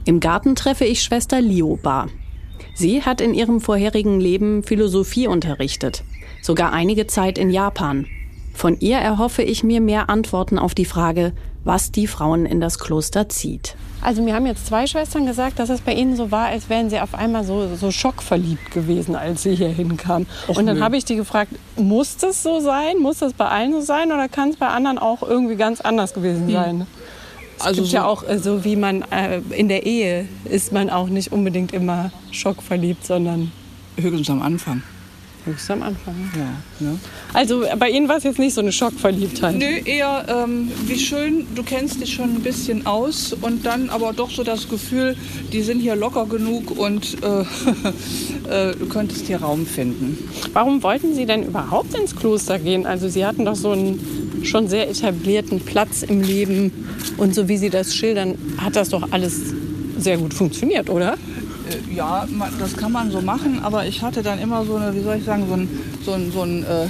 Im 0.05 0.21
Garten 0.21 0.55
treffe 0.55 0.85
ich 0.85 1.01
Schwester 1.01 1.41
Lioba. 1.41 2.09
Sie 2.75 3.03
hat 3.03 3.21
in 3.21 3.35
ihrem 3.35 3.61
vorherigen 3.61 4.21
Leben 4.21 4.63
Philosophie 4.63 5.27
unterrichtet, 5.27 6.05
sogar 6.43 6.73
einige 6.73 7.07
Zeit 7.07 7.39
in 7.39 7.51
Japan. 7.51 8.07
Von 8.55 8.81
ihr 8.81 8.99
erhoffe 8.99 9.43
ich 9.43 9.63
mir 9.63 9.81
mehr 9.81 10.09
Antworten 10.09 10.59
auf 10.59 10.75
die 10.75 10.87
Frage, 10.87 11.33
was 11.65 11.93
die 11.93 12.07
Frauen 12.07 12.47
in 12.47 12.61
das 12.61 12.79
Kloster 12.79 13.29
zieht. 13.29 13.77
Also 14.03 14.23
mir 14.23 14.35
haben 14.35 14.47
jetzt 14.47 14.67
zwei 14.67 14.87
Schwestern 14.87 15.27
gesagt, 15.27 15.59
dass 15.59 15.69
es 15.69 15.81
bei 15.81 15.93
ihnen 15.93 16.17
so 16.17 16.31
war, 16.31 16.47
als 16.47 16.69
wären 16.69 16.91
sie 16.91 17.01
auf 17.01 17.15
einmal 17.15 17.45
so, 17.45 17.75
so 17.75 17.91
schockverliebt 17.91 18.71
gewesen, 18.71 19.17
als 19.17 19.43
sie 19.43 19.55
hier 19.55 19.69
hinkamen. 19.69 20.29
Und 20.47 20.67
dann 20.67 20.83
habe 20.83 20.97
ich 20.97 21.05
die 21.05 21.17
gefragt, 21.17 21.51
muss 21.77 22.17
das 22.17 22.43
so 22.43 22.61
sein? 22.61 22.99
Muss 23.01 23.19
das 23.19 23.33
bei 23.33 23.47
allen 23.49 23.73
so 23.73 23.81
sein? 23.81 24.13
Oder 24.13 24.29
kann 24.29 24.51
es 24.51 24.57
bei 24.57 24.69
anderen 24.69 24.99
auch 24.99 25.23
irgendwie 25.23 25.57
ganz 25.57 25.81
anders 25.81 26.15
gewesen 26.15 26.51
sein? 26.51 26.87
Es 27.59 27.65
Also 27.65 27.83
gibt 27.83 27.93
ja 27.93 28.03
so- 28.03 28.07
auch 28.09 28.29
äh, 28.29 28.39
so, 28.39 28.65
wie 28.65 28.77
man 28.77 29.03
äh, 29.11 29.41
in 29.57 29.69
der 29.69 29.87
Ehe 29.87 30.27
ist 30.45 30.73
man 30.73 30.91
auch 30.91 31.09
nicht 31.09 31.33
unbedingt 31.33 31.73
immer 31.73 32.11
schockverliebt, 32.31 33.07
sondern 33.07 33.51
Höchstens 33.99 34.29
am 34.31 34.43
Anfang. 34.43 34.83
höchst 35.47 35.71
am 35.71 35.83
Anfang. 35.83 36.15
Ja, 36.37 36.87
ne? 36.87 36.99
Also 37.33 37.65
bei 37.79 37.89
Ihnen 37.89 38.09
war 38.09 38.17
es 38.19 38.25
jetzt 38.25 38.39
nicht 38.39 38.53
so 38.53 38.61
eine 38.61 38.73
Schockverliebtheit. 38.73 39.57
Nö, 39.57 39.65
eher 39.85 40.27
ähm, 40.29 40.71
wie 40.87 40.99
schön, 40.99 41.47
du 41.55 41.63
kennst 41.63 42.01
dich 42.03 42.13
schon 42.13 42.35
ein 42.35 42.41
bisschen 42.43 42.85
aus 42.85 43.33
und 43.33 43.65
dann 43.65 43.89
aber 43.89 44.13
doch 44.13 44.31
so 44.31 44.43
das 44.45 44.69
Gefühl, 44.69 45.17
die 45.53 45.63
sind 45.63 45.79
hier 45.81 45.97
locker 45.97 46.27
genug 46.27 46.77
und 46.77 47.17
äh, 47.23 47.41
äh, 48.71 48.75
du 48.77 48.87
könntest 48.87 49.27
hier 49.29 49.41
Raum 49.41 49.65
finden. 49.67 50.19
Warum 50.53 50.83
wollten 50.83 51.15
Sie 51.15 51.25
denn 51.27 51.43
überhaupt 51.45 51.95
ins 51.95 52.15
Kloster 52.17 52.59
gehen? 52.59 52.85
Also 52.85 53.09
Sie 53.09 53.25
hatten 53.25 53.45
doch 53.45 53.57
so 53.57 53.71
einen 53.71 54.26
schon 54.47 54.69
sehr 54.69 54.89
etablierten 54.89 55.61
Platz 55.61 56.03
im 56.03 56.23
Leben 56.23 56.73
und 57.17 57.35
so 57.35 57.49
wie 57.49 57.57
Sie 57.57 57.71
das 57.71 57.95
schildern, 57.95 58.37
hat 58.59 58.77
das 58.77 58.91
doch 58.91 59.13
alles 59.13 59.41
sehr 59.99 60.19
gut 60.19 60.35
funktioniert, 60.35 60.91
oder? 60.91 61.15
Äh, 61.69 61.95
ja, 61.95 62.27
das 62.59 62.77
kann 62.77 62.93
man 62.93 63.11
so 63.11 63.21
machen, 63.21 63.61
aber 63.63 63.87
ich 63.87 64.03
hatte 64.03 64.23
dann 64.23 64.39
immer 64.39 64.65
so 64.65 64.77
eine, 64.77 64.95
wie 64.95 65.03
soll 65.03 65.17
ich 65.17 65.25
sagen, 65.25 65.45
so 65.49 65.55
einen 65.55 65.69
so 66.05 66.19
so 66.33 66.43
einen, 66.43 66.65
äh, 66.65 66.87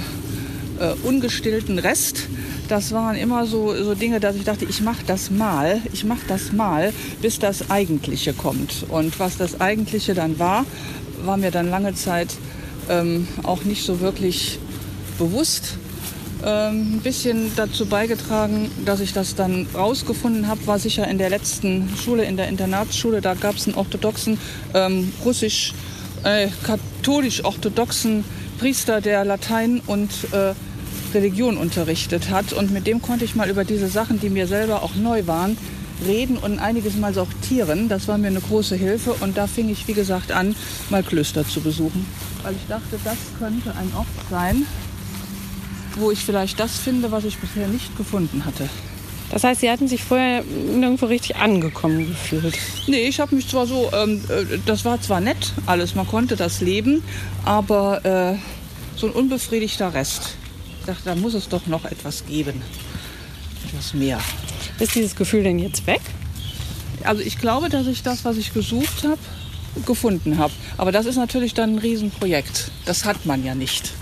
äh, 0.79 0.93
ungestillten 1.03 1.79
Rest. 1.79 2.27
Das 2.67 2.91
waren 2.91 3.15
immer 3.15 3.45
so, 3.45 3.73
so 3.81 3.95
Dinge, 3.95 4.19
dass 4.19 4.35
ich 4.35 4.43
dachte, 4.43 4.65
ich 4.65 4.81
mache 4.81 5.03
das 5.05 5.31
mal, 5.31 5.81
ich 5.93 6.03
mache 6.03 6.25
das 6.27 6.51
mal, 6.51 6.93
bis 7.21 7.39
das 7.39 7.69
Eigentliche 7.69 8.33
kommt. 8.33 8.85
Und 8.89 9.19
was 9.19 9.37
das 9.37 9.61
Eigentliche 9.61 10.13
dann 10.13 10.37
war, 10.37 10.65
war 11.23 11.37
mir 11.37 11.51
dann 11.51 11.69
lange 11.69 11.95
Zeit 11.95 12.29
ähm, 12.89 13.27
auch 13.43 13.63
nicht 13.63 13.85
so 13.85 14.01
wirklich 14.01 14.59
bewusst. 15.17 15.77
Ähm, 16.45 16.97
ein 16.97 16.99
bisschen 17.01 17.51
dazu 17.55 17.87
beigetragen, 17.87 18.69
dass 18.85 18.99
ich 18.99 19.11
das 19.11 19.33
dann 19.33 19.67
rausgefunden 19.73 20.47
habe, 20.47 20.67
war 20.67 20.77
sicher 20.77 21.07
in 21.07 21.17
der 21.17 21.29
letzten 21.29 21.89
Schule, 21.97 22.25
in 22.25 22.37
der 22.37 22.47
Internatsschule, 22.47 23.21
da 23.21 23.33
gab 23.33 23.55
es 23.55 23.67
einen 23.67 23.75
orthodoxen 23.75 24.37
ähm, 24.73 25.11
äh, 26.23 26.47
katholisch-orthodoxen 26.63 28.23
Priester, 28.59 29.01
der 29.01 29.25
Latein 29.25 29.81
und 29.87 30.11
äh, 30.31 30.53
Religion 31.13 31.57
unterrichtet 31.57 32.29
hat. 32.29 32.53
Und 32.53 32.71
mit 32.71 32.85
dem 32.87 33.01
konnte 33.01 33.25
ich 33.25 33.35
mal 33.35 33.49
über 33.49 33.63
diese 33.63 33.87
Sachen, 33.87 34.19
die 34.19 34.29
mir 34.29 34.47
selber 34.47 34.83
auch 34.83 34.95
neu 34.95 35.25
waren, 35.27 35.57
reden 36.05 36.37
und 36.37 36.59
einiges 36.59 36.97
Mal 36.97 37.13
sortieren. 37.13 37.89
Das 37.89 38.07
war 38.07 38.17
mir 38.17 38.27
eine 38.27 38.41
große 38.41 38.75
Hilfe. 38.75 39.13
Und 39.13 39.37
da 39.37 39.47
fing 39.47 39.69
ich, 39.69 39.87
wie 39.87 39.93
gesagt, 39.93 40.31
an, 40.31 40.55
mal 40.89 41.03
Klöster 41.03 41.47
zu 41.47 41.61
besuchen. 41.61 42.05
Weil 42.43 42.55
ich 42.55 42.67
dachte, 42.67 42.99
das 43.03 43.17
könnte 43.39 43.71
ein 43.71 43.91
Ort 43.95 44.07
sein, 44.29 44.65
wo 45.99 46.11
ich 46.11 46.19
vielleicht 46.19 46.59
das 46.59 46.77
finde, 46.77 47.11
was 47.11 47.25
ich 47.25 47.37
bisher 47.37 47.67
nicht 47.67 47.95
gefunden 47.97 48.45
hatte. 48.45 48.69
Das 49.29 49.43
heißt, 49.43 49.61
Sie 49.61 49.69
hatten 49.69 49.87
sich 49.87 50.03
vorher 50.03 50.43
nirgendwo 50.43 51.07
richtig 51.07 51.35
angekommen 51.35 52.07
gefühlt. 52.07 52.57
Nee, 52.87 53.07
ich 53.07 53.19
habe 53.19 53.35
mich 53.35 53.49
zwar 53.49 53.67
so, 53.67 53.89
ähm, 53.93 54.21
äh, 54.29 54.57
das 54.65 54.85
war 54.85 55.01
zwar 55.01 55.19
nett 55.19 55.53
alles, 55.65 55.95
man 55.95 56.07
konnte 56.07 56.35
das 56.35 56.61
leben, 56.61 57.03
aber 57.43 58.05
äh, 58.05 58.37
so 58.97 59.07
ein 59.07 59.13
unbefriedigter 59.13 59.93
Rest. 59.93 60.35
Ich 60.79 60.85
dachte, 60.85 61.01
da 61.03 61.15
muss 61.15 61.33
es 61.33 61.49
doch 61.49 61.67
noch 61.67 61.83
etwas 61.83 62.25
geben. 62.25 62.61
Etwas 63.67 63.93
mehr. 63.93 64.19
Ist 64.79 64.95
dieses 64.95 65.15
Gefühl 65.15 65.43
denn 65.43 65.59
jetzt 65.59 65.85
weg? 65.87 66.01
Also 67.03 67.21
ich 67.21 67.37
glaube, 67.37 67.67
dass 67.69 67.87
ich 67.87 68.03
das, 68.03 68.23
was 68.23 68.37
ich 68.37 68.53
gesucht 68.53 69.03
habe, 69.03 69.19
gefunden 69.85 70.37
habe. 70.37 70.53
Aber 70.77 70.91
das 70.91 71.05
ist 71.05 71.17
natürlich 71.17 71.53
dann 71.53 71.75
ein 71.75 71.77
Riesenprojekt. 71.79 72.71
Das 72.85 73.05
hat 73.05 73.25
man 73.25 73.43
ja 73.43 73.53
nicht. 73.53 73.93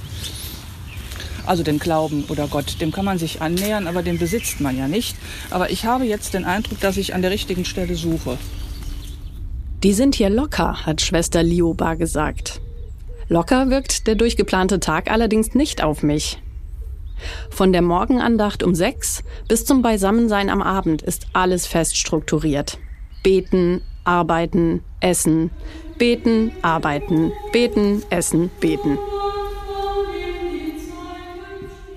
Also 1.45 1.63
den 1.63 1.79
Glauben 1.79 2.25
oder 2.29 2.47
Gott, 2.47 2.81
dem 2.81 2.91
kann 2.91 3.05
man 3.05 3.17
sich 3.17 3.41
annähern, 3.41 3.87
aber 3.87 4.03
den 4.03 4.17
besitzt 4.17 4.61
man 4.61 4.77
ja 4.77 4.87
nicht. 4.87 5.15
Aber 5.49 5.69
ich 5.69 5.85
habe 5.85 6.05
jetzt 6.05 6.33
den 6.33 6.45
Eindruck, 6.45 6.79
dass 6.79 6.97
ich 6.97 7.13
an 7.13 7.21
der 7.21 7.31
richtigen 7.31 7.65
Stelle 7.65 7.95
suche. 7.95 8.37
Die 9.83 9.93
sind 9.93 10.15
hier 10.15 10.29
locker, 10.29 10.85
hat 10.85 11.01
Schwester 11.01 11.43
Lioba 11.43 11.95
gesagt. 11.95 12.61
Locker 13.27 13.69
wirkt 13.69 14.07
der 14.07 14.15
durchgeplante 14.15 14.79
Tag 14.79 15.11
allerdings 15.11 15.53
nicht 15.55 15.83
auf 15.83 16.03
mich. 16.03 16.41
Von 17.49 17.71
der 17.71 17.81
Morgenandacht 17.81 18.63
um 18.63 18.75
sechs 18.75 19.23
bis 19.47 19.65
zum 19.65 19.81
Beisammensein 19.81 20.49
am 20.49 20.61
Abend 20.61 21.01
ist 21.01 21.27
alles 21.33 21.65
fest 21.65 21.97
strukturiert. 21.97 22.77
Beten, 23.23 23.81
arbeiten, 24.03 24.83
essen, 24.99 25.49
beten, 25.97 26.51
arbeiten, 26.61 27.31
beten, 27.51 28.03
essen, 28.09 28.51
beten. 28.59 28.97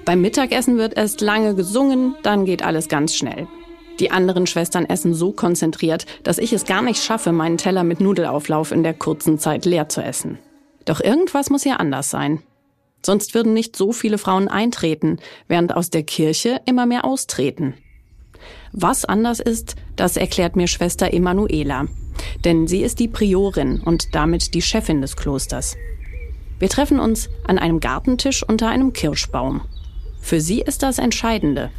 Beim 0.09 0.23
Mittagessen 0.23 0.79
wird 0.79 0.97
erst 0.97 1.21
lange 1.21 1.55
gesungen, 1.55 2.15
dann 2.23 2.47
geht 2.47 2.63
alles 2.63 2.89
ganz 2.89 3.15
schnell. 3.15 3.47
Die 4.01 4.11
anderen 4.11 4.47
Schwestern 4.47 4.87
essen 4.87 5.13
so 5.13 5.33
konzentriert, 5.33 6.07
dass 6.23 6.39
ich 6.39 6.55
es 6.55 6.65
gar 6.65 6.81
nicht 6.81 7.05
schaffe, 7.05 7.31
meinen 7.31 7.59
Teller 7.59 7.85
mit 7.85 8.01
Nudelauflauf 8.01 8.73
in 8.73 8.83
der 8.83 8.95
kurzen 8.95 9.39
Zeit 9.39 9.67
leer 9.67 9.91
zu 9.91 10.03
essen. 10.03 10.39
Doch 10.87 11.03
irgendwas 11.03 11.51
muss 11.51 11.65
hier 11.65 11.79
anders 11.79 12.09
sein. 12.09 12.43
Sonst 13.05 13.35
würden 13.35 13.53
nicht 13.53 13.77
so 13.77 13.93
viele 13.93 14.17
Frauen 14.17 14.49
eintreten, 14.49 15.19
während 15.47 15.77
aus 15.77 15.91
der 15.91 16.05
Kirche 16.05 16.63
immer 16.65 16.87
mehr 16.87 17.05
austreten. 17.05 17.75
Was 18.73 19.05
anders 19.05 19.41
ist, 19.41 19.77
das 19.95 20.17
erklärt 20.17 20.57
mir 20.57 20.69
Schwester 20.69 21.13
Emanuela. 21.13 21.85
Denn 22.47 22.67
sie 22.67 22.81
ist 22.81 22.99
die 22.99 23.09
Priorin 23.09 23.83
und 23.83 24.15
damit 24.15 24.55
die 24.55 24.63
Chefin 24.63 25.03
des 25.03 25.17
Klosters. 25.17 25.77
Wir 26.59 26.71
treffen 26.71 26.99
uns 26.99 27.29
an 27.47 27.59
einem 27.59 27.79
Gartentisch 27.79 28.43
unter 28.43 28.69
einem 28.69 28.95
Kirschbaum. 28.95 29.61
Für 30.21 30.41
sie 30.41 30.61
ist 30.61 30.83
das 30.83 30.99
Entscheidende. 30.99 31.71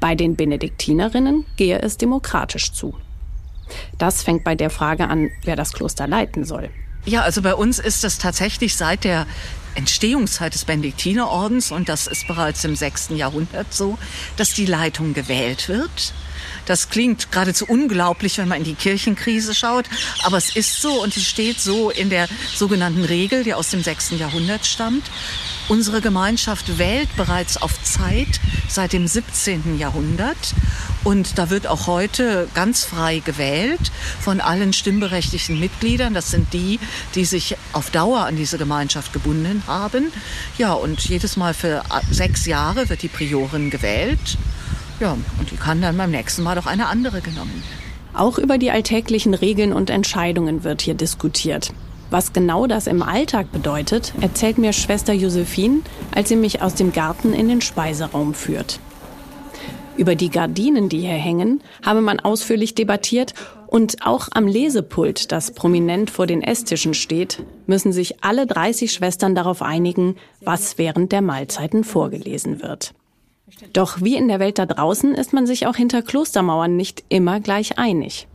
Bei 0.00 0.14
den 0.14 0.36
Benediktinerinnen 0.36 1.46
gehe 1.56 1.80
es 1.80 1.96
demokratisch 1.96 2.72
zu. 2.72 2.94
Das 3.98 4.22
fängt 4.22 4.44
bei 4.44 4.54
der 4.54 4.70
Frage 4.70 5.08
an, 5.08 5.30
wer 5.44 5.56
das 5.56 5.72
Kloster 5.72 6.06
leiten 6.06 6.44
soll. 6.44 6.70
Ja, 7.06 7.22
also 7.22 7.42
bei 7.42 7.54
uns 7.54 7.78
ist 7.78 8.04
es 8.04 8.18
tatsächlich 8.18 8.76
seit 8.76 9.04
der 9.04 9.26
Entstehungszeit 9.74 10.54
des 10.54 10.64
Benediktinerordens, 10.64 11.72
und 11.72 11.88
das 11.88 12.06
ist 12.06 12.26
bereits 12.26 12.64
im 12.64 12.76
6. 12.76 13.10
Jahrhundert 13.10 13.72
so, 13.74 13.98
dass 14.36 14.54
die 14.54 14.66
Leitung 14.66 15.14
gewählt 15.14 15.68
wird. 15.68 16.14
Das 16.66 16.88
klingt 16.88 17.30
geradezu 17.30 17.66
unglaublich, 17.66 18.38
wenn 18.38 18.48
man 18.48 18.58
in 18.58 18.64
die 18.64 18.74
Kirchenkrise 18.74 19.54
schaut, 19.54 19.86
aber 20.22 20.36
es 20.36 20.56
ist 20.56 20.80
so 20.80 21.02
und 21.02 21.16
es 21.16 21.24
steht 21.24 21.60
so 21.60 21.90
in 21.90 22.10
der 22.10 22.28
sogenannten 22.54 23.04
Regel, 23.04 23.44
die 23.44 23.54
aus 23.54 23.70
dem 23.70 23.82
6. 23.82 24.12
Jahrhundert 24.18 24.64
stammt. 24.66 25.04
Unsere 25.68 26.00
Gemeinschaft 26.00 26.78
wählt 26.78 27.14
bereits 27.16 27.56
auf 27.56 27.82
Zeit 27.82 28.40
seit 28.68 28.92
dem 28.92 29.06
17. 29.06 29.78
Jahrhundert 29.78 30.54
und 31.04 31.38
da 31.38 31.50
wird 31.50 31.66
auch 31.66 31.86
heute 31.86 32.48
ganz 32.54 32.84
frei 32.84 33.20
gewählt 33.24 33.92
von 34.20 34.40
allen 34.40 34.72
stimmberechtigten 34.72 35.60
Mitgliedern. 35.60 36.14
Das 36.14 36.30
sind 36.30 36.52
die, 36.52 36.80
die 37.14 37.26
sich 37.26 37.56
auf 37.72 37.90
Dauer 37.90 38.24
an 38.24 38.36
diese 38.36 38.58
Gemeinschaft 38.58 39.12
gebunden 39.12 39.62
haben. 39.66 40.12
Ja, 40.56 40.72
und 40.72 41.00
jedes 41.08 41.36
Mal 41.36 41.52
für 41.52 41.82
sechs 42.10 42.46
Jahre 42.46 42.88
wird 42.88 43.02
die 43.02 43.08
Priorin 43.08 43.70
gewählt. 43.70 44.38
Ja, 45.00 45.12
und 45.12 45.50
die 45.50 45.56
kann 45.56 45.82
dann 45.82 45.96
beim 45.96 46.10
nächsten 46.10 46.42
Mal 46.42 46.54
doch 46.54 46.66
eine 46.66 46.86
andere 46.86 47.20
genommen. 47.20 47.62
Auch 48.14 48.38
über 48.38 48.58
die 48.58 48.70
alltäglichen 48.70 49.34
Regeln 49.34 49.72
und 49.72 49.90
Entscheidungen 49.90 50.62
wird 50.62 50.82
hier 50.82 50.94
diskutiert. 50.94 51.72
Was 52.10 52.32
genau 52.32 52.68
das 52.68 52.86
im 52.86 53.02
Alltag 53.02 53.50
bedeutet, 53.50 54.14
erzählt 54.20 54.56
mir 54.56 54.72
Schwester 54.72 55.12
Josephine, 55.12 55.80
als 56.14 56.28
sie 56.28 56.36
mich 56.36 56.62
aus 56.62 56.74
dem 56.74 56.92
Garten 56.92 57.32
in 57.32 57.48
den 57.48 57.60
Speiseraum 57.60 58.34
führt. 58.34 58.78
Über 59.96 60.14
die 60.14 60.30
Gardinen, 60.30 60.88
die 60.88 61.00
hier 61.00 61.10
hängen, 61.10 61.60
habe 61.84 62.00
man 62.00 62.20
ausführlich 62.20 62.74
debattiert 62.74 63.34
und 63.66 64.06
auch 64.06 64.28
am 64.32 64.46
Lesepult, 64.46 65.32
das 65.32 65.52
prominent 65.52 66.10
vor 66.10 66.26
den 66.26 66.42
Esstischen 66.42 66.94
steht, 66.94 67.42
müssen 67.66 67.92
sich 67.92 68.22
alle 68.22 68.46
30 68.46 68.92
Schwestern 68.92 69.34
darauf 69.34 69.62
einigen, 69.62 70.16
was 70.40 70.78
während 70.78 71.10
der 71.10 71.22
Mahlzeiten 71.22 71.82
vorgelesen 71.82 72.62
wird. 72.62 72.94
Doch 73.72 74.00
wie 74.02 74.16
in 74.16 74.28
der 74.28 74.40
Welt 74.40 74.58
da 74.58 74.66
draußen 74.66 75.14
ist 75.14 75.32
man 75.32 75.46
sich 75.46 75.66
auch 75.66 75.76
hinter 75.76 76.02
Klostermauern 76.02 76.76
nicht 76.76 77.04
immer 77.08 77.40
gleich 77.40 77.78
einig. 77.78 78.26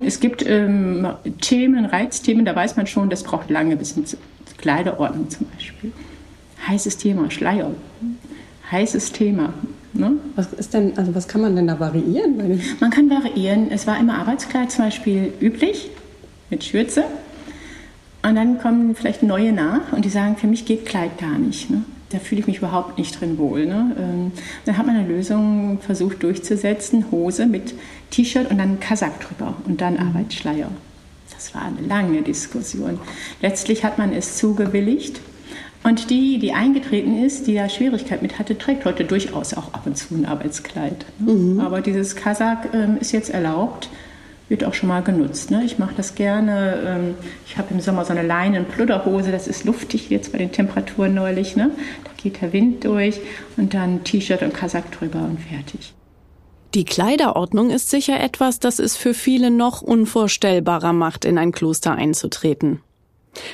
Es 0.00 0.20
gibt 0.20 0.44
ähm, 0.46 1.06
Themen, 1.40 1.84
Reizthemen, 1.84 2.44
da 2.44 2.56
weiß 2.56 2.76
man 2.76 2.86
schon, 2.86 3.10
das 3.10 3.22
braucht 3.22 3.50
lange 3.50 3.76
bis 3.76 3.94
hin 3.94 4.06
zur 4.06 4.18
Kleiderordnung 4.56 5.28
zum 5.28 5.46
Beispiel. 5.54 5.92
Heißes 6.66 6.96
Thema, 6.96 7.30
Schleier. 7.30 7.70
Heißes 8.70 9.12
Thema. 9.12 9.52
Ne? 9.92 10.12
Was 10.36 10.52
ist 10.52 10.72
denn, 10.72 10.96
also 10.96 11.14
was 11.14 11.28
kann 11.28 11.40
man 11.40 11.56
denn 11.56 11.66
da 11.66 11.80
variieren? 11.80 12.60
Man 12.80 12.90
kann 12.90 13.10
variieren. 13.10 13.70
Es 13.70 13.86
war 13.86 13.98
immer 13.98 14.18
Arbeitskleid 14.18 14.70
zum 14.70 14.84
Beispiel 14.84 15.32
üblich 15.40 15.90
mit 16.48 16.64
Schürze. 16.64 17.04
Und 18.22 18.36
dann 18.36 18.58
kommen 18.58 18.94
vielleicht 18.94 19.22
neue 19.22 19.52
nach 19.52 19.92
und 19.92 20.04
die 20.04 20.10
sagen, 20.10 20.36
für 20.36 20.46
mich 20.46 20.66
geht 20.66 20.86
Kleid 20.86 21.18
gar 21.18 21.38
nicht. 21.38 21.70
Ne? 21.70 21.82
Da 22.10 22.18
fühle 22.18 22.40
ich 22.40 22.46
mich 22.46 22.58
überhaupt 22.58 22.98
nicht 22.98 23.20
drin 23.20 23.38
wohl. 23.38 23.66
Ne? 23.66 23.96
Ähm, 23.98 24.32
dann 24.64 24.76
hat 24.76 24.86
man 24.86 24.96
eine 24.96 25.08
Lösung 25.08 25.78
versucht 25.80 26.22
durchzusetzen, 26.22 27.06
Hose 27.10 27.46
mit 27.46 27.74
T-Shirt 28.10 28.50
und 28.50 28.58
dann 28.58 28.80
Kasak 28.80 29.20
drüber 29.20 29.54
und 29.66 29.80
dann 29.80 29.94
mhm. 29.94 30.00
Arbeitsschleier. 30.00 30.70
Das 31.32 31.54
war 31.54 31.62
eine 31.62 31.86
lange 31.86 32.22
Diskussion. 32.22 32.98
Letztlich 33.40 33.84
hat 33.84 33.98
man 33.98 34.12
es 34.12 34.36
zugewilligt. 34.36 35.20
Und 35.82 36.10
die, 36.10 36.38
die 36.38 36.52
eingetreten 36.52 37.24
ist, 37.24 37.46
die 37.46 37.54
da 37.54 37.70
Schwierigkeit 37.70 38.20
mit 38.20 38.38
hatte, 38.38 38.58
trägt 38.58 38.84
heute 38.84 39.04
durchaus 39.04 39.54
auch 39.54 39.72
ab 39.72 39.86
und 39.86 39.96
zu 39.96 40.14
ein 40.14 40.26
Arbeitskleid. 40.26 41.06
Ne? 41.18 41.32
Mhm. 41.32 41.60
Aber 41.60 41.80
dieses 41.80 42.16
Kasak 42.16 42.68
ähm, 42.74 42.98
ist 43.00 43.12
jetzt 43.12 43.30
erlaubt 43.30 43.88
wird 44.50 44.64
auch 44.64 44.74
schon 44.74 44.88
mal 44.88 45.00
genutzt. 45.00 45.50
Ne? 45.50 45.62
Ich 45.64 45.78
mache 45.78 45.94
das 45.96 46.16
gerne. 46.16 46.82
Ähm, 46.84 47.14
ich 47.46 47.56
habe 47.56 47.72
im 47.72 47.80
Sommer 47.80 48.04
so 48.04 48.12
eine 48.12 48.26
Leinen-Pludderhose, 48.26 49.30
das 49.30 49.46
ist 49.46 49.64
luftig 49.64 50.10
jetzt 50.10 50.32
bei 50.32 50.38
den 50.38 50.52
Temperaturen 50.52 51.14
neulich. 51.14 51.56
Ne? 51.56 51.70
Da 52.04 52.10
geht 52.16 52.42
der 52.42 52.52
Wind 52.52 52.84
durch 52.84 53.20
und 53.56 53.72
dann 53.72 54.04
T-Shirt 54.04 54.42
und 54.42 54.52
Kasak 54.52 54.90
drüber 54.90 55.20
und 55.20 55.38
fertig. 55.40 55.94
Die 56.74 56.84
Kleiderordnung 56.84 57.70
ist 57.70 57.90
sicher 57.90 58.20
etwas, 58.20 58.58
das 58.58 58.80
es 58.80 58.96
für 58.96 59.14
viele 59.14 59.50
noch 59.50 59.82
unvorstellbarer 59.82 60.92
macht, 60.92 61.24
in 61.24 61.38
ein 61.38 61.52
Kloster 61.52 61.92
einzutreten. 61.92 62.80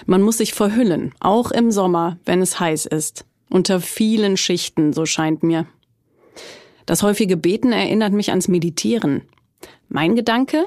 Man 0.07 0.23
muss 0.23 0.39
sich 0.39 0.55
verhüllen, 0.55 1.15
auch 1.21 1.51
im 1.51 1.71
Sommer, 1.71 2.19
wenn 2.25 2.41
es 2.41 2.59
heiß 2.59 2.87
ist. 2.87 3.27
Unter 3.51 3.81
vielen 3.81 4.37
Schichten, 4.39 4.95
so 4.95 5.05
scheint 5.05 5.43
mir. 5.43 5.67
Das 6.87 7.03
häufige 7.03 7.37
Beten 7.37 7.73
erinnert 7.73 8.13
mich 8.13 8.31
ans 8.31 8.49
Meditieren. 8.49 9.23
Mein 9.89 10.17
Gedanke? 10.17 10.67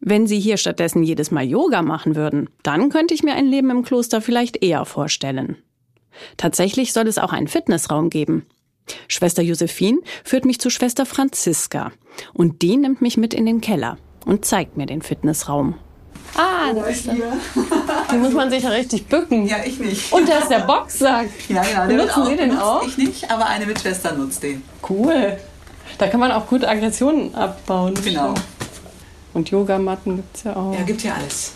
Wenn 0.00 0.26
Sie 0.26 0.38
hier 0.38 0.56
stattdessen 0.56 1.02
jedes 1.02 1.30
Mal 1.30 1.44
Yoga 1.44 1.82
machen 1.82 2.14
würden, 2.14 2.48
dann 2.62 2.88
könnte 2.90 3.14
ich 3.14 3.22
mir 3.22 3.34
ein 3.34 3.46
Leben 3.46 3.70
im 3.70 3.82
Kloster 3.82 4.20
vielleicht 4.20 4.62
eher 4.62 4.84
vorstellen. 4.84 5.56
Tatsächlich 6.36 6.92
soll 6.92 7.08
es 7.08 7.18
auch 7.18 7.32
einen 7.32 7.48
Fitnessraum 7.48 8.10
geben. 8.10 8.46
Schwester 9.08 9.42
Josephine 9.42 9.98
führt 10.24 10.44
mich 10.44 10.60
zu 10.60 10.70
Schwester 10.70 11.04
Franziska 11.04 11.92
und 12.32 12.62
die 12.62 12.76
nimmt 12.76 13.02
mich 13.02 13.16
mit 13.16 13.34
in 13.34 13.46
den 13.46 13.60
Keller 13.60 13.98
und 14.24 14.44
zeigt 14.44 14.76
mir 14.76 14.86
den 14.86 15.02
Fitnessraum. 15.02 15.74
Ah, 16.34 16.72
da 16.72 16.84
ist 16.84 17.06
der. 17.06 17.14
Den 18.12 18.20
muss 18.20 18.32
man 18.32 18.50
sich 18.50 18.62
ja 18.62 18.68
richtig 18.68 19.06
bücken. 19.06 19.46
Ja, 19.46 19.56
ich 19.64 19.80
nicht. 19.80 20.12
Und 20.12 20.28
da 20.28 20.38
ist 20.38 20.50
der 20.50 20.60
Boxsack. 20.60 21.28
Ja, 21.48 21.62
ja. 21.64 21.86
Nutzen 21.86 22.26
Sie 22.26 22.36
den 22.36 22.56
auch? 22.56 22.86
Ich 22.86 22.98
nicht, 22.98 23.30
aber 23.30 23.46
eine 23.46 23.66
Mitschwester 23.66 24.12
nutzt 24.12 24.42
den. 24.42 24.62
Cool. 24.88 25.38
Da 25.98 26.06
kann 26.06 26.20
man 26.20 26.30
auch 26.30 26.46
gut 26.46 26.64
Aggressionen 26.64 27.34
abbauen. 27.34 27.94
Genau. 28.02 28.34
Und 29.34 29.50
Yogamatten 29.50 30.16
gibt 30.16 30.36
es 30.36 30.44
ja 30.44 30.56
auch. 30.56 30.72
Ja, 30.72 30.82
gibt 30.82 31.02
ja 31.02 31.14
alles. 31.14 31.52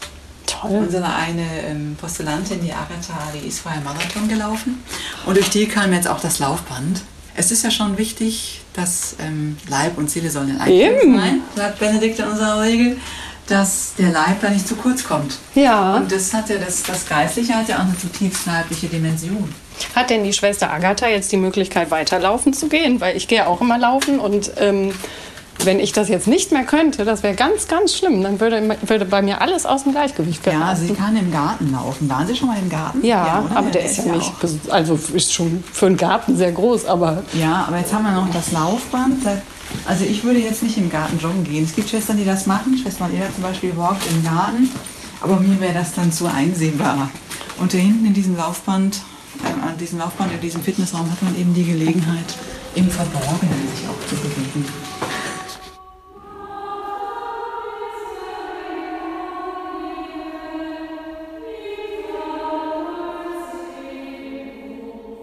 Toll. 0.47 0.71
Unsere 0.73 1.07
eine 1.07 1.47
ähm, 1.67 1.97
Postulantin, 2.01 2.61
die 2.61 2.73
Agatha, 2.73 3.15
die 3.35 3.49
ist 3.49 3.61
vorher 3.61 3.81
Marathon 3.81 4.29
gelaufen. 4.29 4.83
Und 5.25 5.37
durch 5.37 5.51
die 5.51 5.67
kam 5.67 5.93
jetzt 5.93 6.09
auch 6.09 6.21
das 6.21 6.41
Laufband. 6.41 7.03
Es 7.35 7.51
ist 7.51 7.65
ja 7.65 7.71
schon 7.71 7.97
wichtig, 7.97 8.61
dass 8.75 9.17
ähm, 9.21 9.57
Leib 9.69 9.97
und 9.97 10.11
Seele 10.11 10.31
sollen 10.31 10.51
in 10.51 10.59
Einklang 10.61 11.17
sein, 11.17 11.41
sagt 11.57 11.79
Benedikt 11.79 12.19
in 12.19 12.27
unserer 12.27 12.61
Regel, 12.61 12.99
dass 13.47 13.95
der 13.99 14.11
Leib 14.11 14.41
da 14.41 14.51
nicht 14.51 14.69
zu 14.69 14.77
kurz 14.77 15.05
kommt. 15.05 15.39
Ja. 15.55 15.97
Und 15.97 16.13
das 16.13 16.33
hat 16.35 16.51
ja 16.51 16.59
das, 16.59 16.83
das 16.83 17.09
Geistliche 17.09 17.55
hat 17.55 17.69
ja 17.69 17.77
auch 17.77 17.85
eine 17.85 17.97
zutiefst 17.99 18.47
leibliche 18.47 18.89
Dimension. 18.89 19.53
Hat 19.95 20.11
denn 20.11 20.25
die 20.25 20.33
Schwester 20.33 20.71
Agatha 20.73 21.07
jetzt 21.09 21.31
die 21.33 21.37
Möglichkeit, 21.37 21.91
weiterlaufen 21.91 22.53
zu 22.53 22.69
gehen? 22.69 23.01
Weil 23.01 23.17
ich 23.17 23.29
gehe 23.29 23.47
auch 23.47 23.61
immer 23.61 23.79
laufen 23.79 24.19
und 24.19 24.53
ähm, 24.59 24.93
wenn 25.65 25.79
ich 25.79 25.93
das 25.93 26.09
jetzt 26.09 26.27
nicht 26.27 26.51
mehr 26.51 26.65
könnte, 26.65 27.05
das 27.05 27.23
wäre 27.23 27.35
ganz, 27.35 27.69
ganz 27.69 27.95
schlimm. 27.97 28.23
Dann 28.23 28.41
würde, 28.41 28.77
würde 28.83 29.05
bei 29.05 29.23
mir 29.23 29.41
alles 29.43 29.65
aus 29.67 29.85
dem 29.85 29.93
Gleichgewicht 29.93 30.43
geraten. 30.43 30.61
Ja, 30.63 30.75
sie 30.75 30.93
kann 30.95 31.17
im 31.17 31.31
Garten 31.31 31.71
laufen. 31.73 32.09
Waren 32.09 32.27
Sie 32.27 32.35
schon 32.35 32.49
mal 32.49 32.59
im 32.59 32.69
Garten? 32.69 33.05
Ja, 33.05 33.45
oder? 33.47 33.57
aber 33.59 33.71
der, 33.71 33.85
ist 33.85 33.99
ja 33.99 34.13
nicht, 34.13 34.33
bes- 34.43 34.69
also 34.71 34.99
ist 35.15 35.33
schon 35.33 35.63
für 35.71 35.87
einen 35.87 35.97
Garten 35.99 36.37
sehr 36.37 36.51
groß, 36.53 36.87
aber 36.87 37.23
Ja, 37.35 37.67
aber 37.69 37.79
jetzt 37.79 37.93
haben 37.93 38.05
wir 38.05 38.13
noch 38.13 38.29
das 38.33 38.51
Laufband. 38.51 39.19
Also 39.87 40.05
ich 40.05 40.25
würde 40.25 40.41
jetzt 40.41 40.63
nicht 40.63 40.77
im 40.79 40.91
Garten 40.91 41.19
joggen 41.21 41.45
gehen. 41.45 41.65
Es 41.65 41.75
gibt 41.77 41.89
Schwestern, 41.91 42.17
die 42.17 42.25
das 42.25 42.47
machen. 42.47 42.77
Schwester 42.77 43.05
Maria 43.05 43.27
zum 43.33 43.45
Beispiel 43.45 43.77
walkt 43.77 44.03
im 44.11 44.25
Garten. 44.25 44.69
Aber 45.21 45.37
mir 45.37 45.61
wäre 45.61 45.75
das 45.75 45.95
dann 45.95 46.11
zu 46.11 46.27
einsehbar. 46.27 47.09
Und 47.61 47.73
da 47.73 47.79
hinten 47.79 48.07
in 48.07 48.15
diesem 48.15 48.37
Laufband, 48.37 49.03
an 49.63 49.79
diesem 49.79 49.99
Laufband, 49.99 50.33
in 50.33 50.41
diesem 50.41 50.63
Fitnessraum 50.63 51.11
hat 51.11 51.23
man 51.23 51.37
eben 51.39 51.55
die 51.55 51.65
Gelegenheit, 51.65 52.37
im 52.75 52.89
Verborgenen 52.89 53.69
sich 53.75 53.89
auch 53.89 54.07
zu 54.07 54.17
bewegen. 54.17 54.67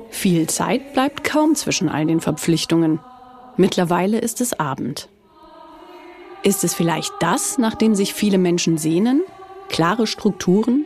Viel 0.09 0.47
Zeit 0.47 0.91
bleibt 0.91 1.23
kaum 1.23 1.55
zwischen 1.55 1.87
all 1.87 2.05
den 2.05 2.19
Verpflichtungen. 2.19 2.99
Mittlerweile 3.55 4.19
ist 4.19 4.41
es 4.41 4.59
Abend. 4.59 5.07
Ist 6.43 6.63
es 6.63 6.73
vielleicht 6.73 7.13
das, 7.19 7.57
nach 7.57 7.75
dem 7.75 7.95
sich 7.95 8.13
viele 8.13 8.37
Menschen 8.37 8.77
sehnen? 8.77 9.23
Klare 9.69 10.07
Strukturen? 10.07 10.85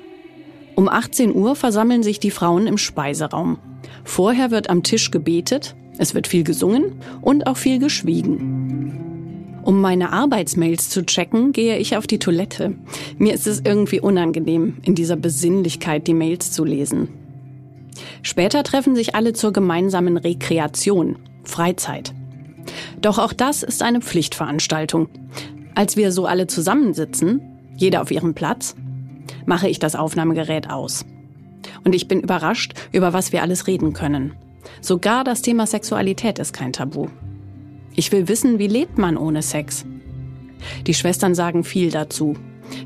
Um 0.75 0.89
18 0.89 1.35
Uhr 1.35 1.55
versammeln 1.55 2.03
sich 2.03 2.19
die 2.19 2.31
Frauen 2.31 2.67
im 2.67 2.77
Speiseraum. 2.77 3.59
Vorher 4.03 4.51
wird 4.51 4.69
am 4.69 4.83
Tisch 4.83 5.11
gebetet, 5.11 5.75
es 5.97 6.15
wird 6.15 6.27
viel 6.27 6.43
gesungen 6.43 6.95
und 7.21 7.47
auch 7.47 7.57
viel 7.57 7.79
geschwiegen. 7.79 9.59
Um 9.63 9.79
meine 9.79 10.11
Arbeitsmails 10.11 10.89
zu 10.89 11.05
checken, 11.05 11.53
gehe 11.53 11.77
ich 11.77 11.95
auf 11.95 12.05
die 12.05 12.19
Toilette. 12.19 12.75
Mir 13.17 13.33
ist 13.33 13.47
es 13.47 13.61
irgendwie 13.63 14.01
unangenehm, 14.01 14.77
in 14.83 14.95
dieser 14.95 15.15
Besinnlichkeit 15.15 16.07
die 16.07 16.13
Mails 16.13 16.51
zu 16.51 16.65
lesen. 16.65 17.09
Später 18.23 18.63
treffen 18.63 18.95
sich 18.95 19.15
alle 19.15 19.33
zur 19.33 19.53
gemeinsamen 19.53 20.17
Rekreation, 20.17 21.17
Freizeit. 21.43 22.13
Doch 23.01 23.19
auch 23.19 23.33
das 23.33 23.63
ist 23.63 23.83
eine 23.83 24.01
Pflichtveranstaltung. 24.01 25.07
Als 25.75 25.95
wir 25.95 26.11
so 26.11 26.25
alle 26.25 26.47
zusammensitzen, 26.47 27.41
jeder 27.75 28.01
auf 28.01 28.11
ihrem 28.11 28.33
Platz, 28.33 28.75
mache 29.45 29.67
ich 29.67 29.79
das 29.79 29.95
Aufnahmegerät 29.95 30.69
aus. 30.69 31.05
Und 31.83 31.95
ich 31.95 32.07
bin 32.07 32.21
überrascht, 32.21 32.73
über 32.91 33.13
was 33.13 33.31
wir 33.31 33.41
alles 33.41 33.67
reden 33.67 33.93
können. 33.93 34.33
Sogar 34.81 35.23
das 35.23 35.41
Thema 35.41 35.67
Sexualität 35.67 36.39
ist 36.39 36.53
kein 36.53 36.73
Tabu. 36.73 37.07
Ich 37.95 38.11
will 38.11 38.27
wissen, 38.27 38.59
wie 38.59 38.67
lebt 38.67 38.97
man 38.97 39.17
ohne 39.17 39.41
Sex? 39.41 39.85
Die 40.87 40.93
Schwestern 40.93 41.35
sagen 41.35 41.63
viel 41.63 41.91
dazu. 41.91 42.35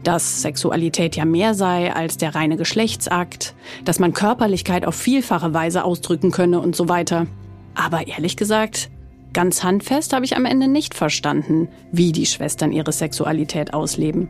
Dass 0.04 0.42
Sexualität 0.42 1.16
ja 1.16 1.24
mehr 1.24 1.54
sei 1.54 1.94
als 1.94 2.18
der 2.18 2.36
reine 2.36 2.58
Geschlechtsakt, 2.58 3.56
dass 3.86 4.00
man 4.00 4.14
Körperlichkeit 4.14 4.86
auf 4.86 4.96
vielfache 4.96 5.54
Weise 5.54 5.84
ausdrücken 5.84 6.32
könne 6.32 6.60
und 6.60 6.76
so 6.76 6.90
weiter. 6.90 7.28
Aber 7.76 8.08
ehrlich 8.08 8.36
gesagt, 8.36 8.90
ganz 9.34 9.64
handfest 9.64 10.14
habe 10.14 10.26
ich 10.26 10.36
am 10.36 10.46
Ende 10.46 10.68
nicht 10.68 10.96
verstanden, 10.96 11.70
wie 11.92 12.12
die 12.12 12.26
Schwestern 12.26 12.72
ihre 12.72 12.92
Sexualität 12.92 13.74
ausleben. 13.74 14.30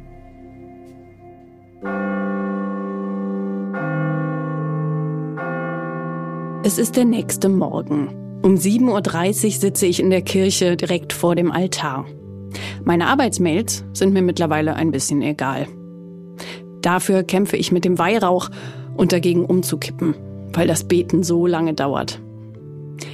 Es 6.67 6.77
ist 6.77 6.97
der 6.97 7.05
nächste 7.05 7.47
Morgen. 7.47 8.09
Um 8.43 8.55
7.30 8.55 9.45
Uhr 9.45 9.51
sitze 9.51 9.85
ich 9.85 10.01
in 10.01 10.09
der 10.09 10.21
Kirche 10.21 10.75
direkt 10.75 11.13
vor 11.13 11.33
dem 11.33 11.49
Altar. 11.49 12.05
Meine 12.83 13.07
Arbeitsmails 13.07 13.85
sind 13.93 14.11
mir 14.11 14.21
mittlerweile 14.21 14.75
ein 14.75 14.91
bisschen 14.91 15.21
egal. 15.21 15.67
Dafür 16.81 17.23
kämpfe 17.23 17.55
ich 17.55 17.71
mit 17.71 17.85
dem 17.85 17.97
Weihrauch 17.97 18.49
und 18.97 19.13
dagegen 19.13 19.45
umzukippen, 19.45 20.13
weil 20.51 20.67
das 20.67 20.83
Beten 20.83 21.23
so 21.23 21.47
lange 21.47 21.73
dauert. 21.73 22.19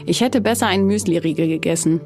Ich 0.07 0.21
hätte 0.21 0.41
besser 0.41 0.65
einen 0.65 0.87
Müsli-Riegel 0.87 1.47
gegessen. 1.47 2.01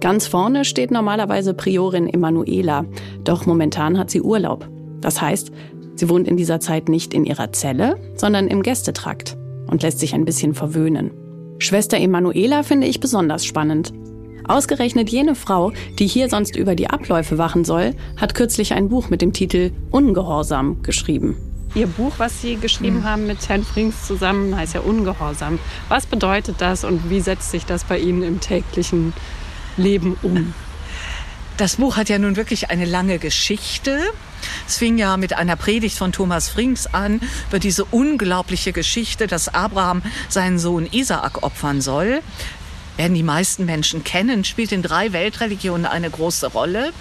Ganz 0.00 0.26
vorne 0.26 0.64
steht 0.64 0.92
normalerweise 0.92 1.52
Priorin 1.52 2.08
Emanuela, 2.08 2.86
doch 3.22 3.44
momentan 3.44 3.98
hat 3.98 4.10
sie 4.10 4.22
Urlaub. 4.22 4.66
Das 5.02 5.20
heißt, 5.20 5.52
sie 5.94 6.08
wohnt 6.08 6.26
in 6.26 6.38
dieser 6.38 6.58
Zeit 6.58 6.88
nicht 6.88 7.12
in 7.12 7.26
ihrer 7.26 7.52
Zelle, 7.52 7.98
sondern 8.16 8.46
im 8.46 8.62
Gästetrakt 8.62 9.36
und 9.72 9.82
lässt 9.82 9.98
sich 9.98 10.14
ein 10.14 10.26
bisschen 10.26 10.54
verwöhnen. 10.54 11.10
Schwester 11.58 11.98
Emanuela 11.98 12.62
finde 12.62 12.86
ich 12.86 13.00
besonders 13.00 13.44
spannend. 13.44 13.92
Ausgerechnet 14.46 15.08
jene 15.08 15.34
Frau, 15.34 15.72
die 15.98 16.06
hier 16.06 16.28
sonst 16.28 16.56
über 16.56 16.74
die 16.74 16.90
Abläufe 16.90 17.38
wachen 17.38 17.64
soll, 17.64 17.94
hat 18.16 18.34
kürzlich 18.34 18.74
ein 18.74 18.88
Buch 18.88 19.08
mit 19.08 19.22
dem 19.22 19.32
Titel 19.32 19.70
Ungehorsam 19.90 20.82
geschrieben. 20.82 21.36
Ihr 21.74 21.86
Buch, 21.86 22.12
was 22.18 22.42
Sie 22.42 22.56
geschrieben 22.56 23.04
haben 23.04 23.26
mit 23.26 23.48
Herrn 23.48 23.62
Frings 23.62 24.06
zusammen, 24.06 24.54
heißt 24.54 24.74
ja 24.74 24.80
Ungehorsam. 24.80 25.58
Was 25.88 26.04
bedeutet 26.04 26.56
das 26.58 26.84
und 26.84 27.08
wie 27.08 27.20
setzt 27.20 27.50
sich 27.50 27.64
das 27.64 27.84
bei 27.84 27.98
Ihnen 27.98 28.22
im 28.22 28.40
täglichen 28.40 29.14
Leben 29.78 30.18
um? 30.22 30.52
Das 31.62 31.76
Buch 31.76 31.96
hat 31.96 32.08
ja 32.08 32.18
nun 32.18 32.34
wirklich 32.34 32.70
eine 32.70 32.84
lange 32.84 33.20
Geschichte. 33.20 34.00
Es 34.66 34.78
fing 34.78 34.98
ja 34.98 35.16
mit 35.16 35.34
einer 35.34 35.54
Predigt 35.54 35.96
von 35.96 36.10
Thomas 36.10 36.48
Frings 36.48 36.88
an 36.88 37.20
über 37.50 37.60
diese 37.60 37.84
unglaubliche 37.84 38.72
Geschichte, 38.72 39.28
dass 39.28 39.46
Abraham 39.46 40.02
seinen 40.28 40.58
Sohn 40.58 40.88
Isaak 40.90 41.44
opfern 41.44 41.80
soll. 41.80 42.20
Werden 42.96 43.14
die 43.14 43.22
meisten 43.22 43.64
Menschen 43.64 44.02
kennen, 44.02 44.42
spielt 44.42 44.72
in 44.72 44.82
drei 44.82 45.12
Weltreligionen 45.12 45.86
eine 45.86 46.10
große 46.10 46.48
Rolle. 46.48 46.92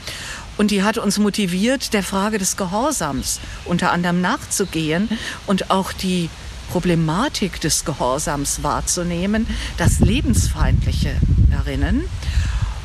Und 0.60 0.70
die 0.70 0.84
hat 0.84 1.00
uns 1.00 1.18
motiviert, 1.18 1.94
der 1.96 2.04
Frage 2.04 2.38
des 2.38 2.56
Gehorsams 2.56 3.40
unter 3.66 3.92
anderem 3.92 4.22
nachzugehen 4.22 5.10
und 5.48 5.72
auch 5.72 5.92
die 5.92 6.30
Problematik 6.70 7.60
des 7.62 7.84
Gehorsams 7.84 8.62
wahrzunehmen, 8.62 9.48
das 9.78 10.02
Lebensfeindliche 10.02 11.16
darinnen. 11.50 12.04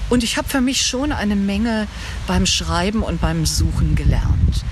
Und 0.09 0.23
ich 0.23 0.37
habe 0.37 0.49
für 0.49 0.61
mich 0.61 0.87
schon 0.87 1.13
eine 1.13 1.37
Menge 1.37 1.89
beim 2.27 2.47
Schreiben 2.47 3.03
und 3.03 3.21
beim 3.21 3.45
Suchen 3.45 3.95
gelernt. 3.97 4.65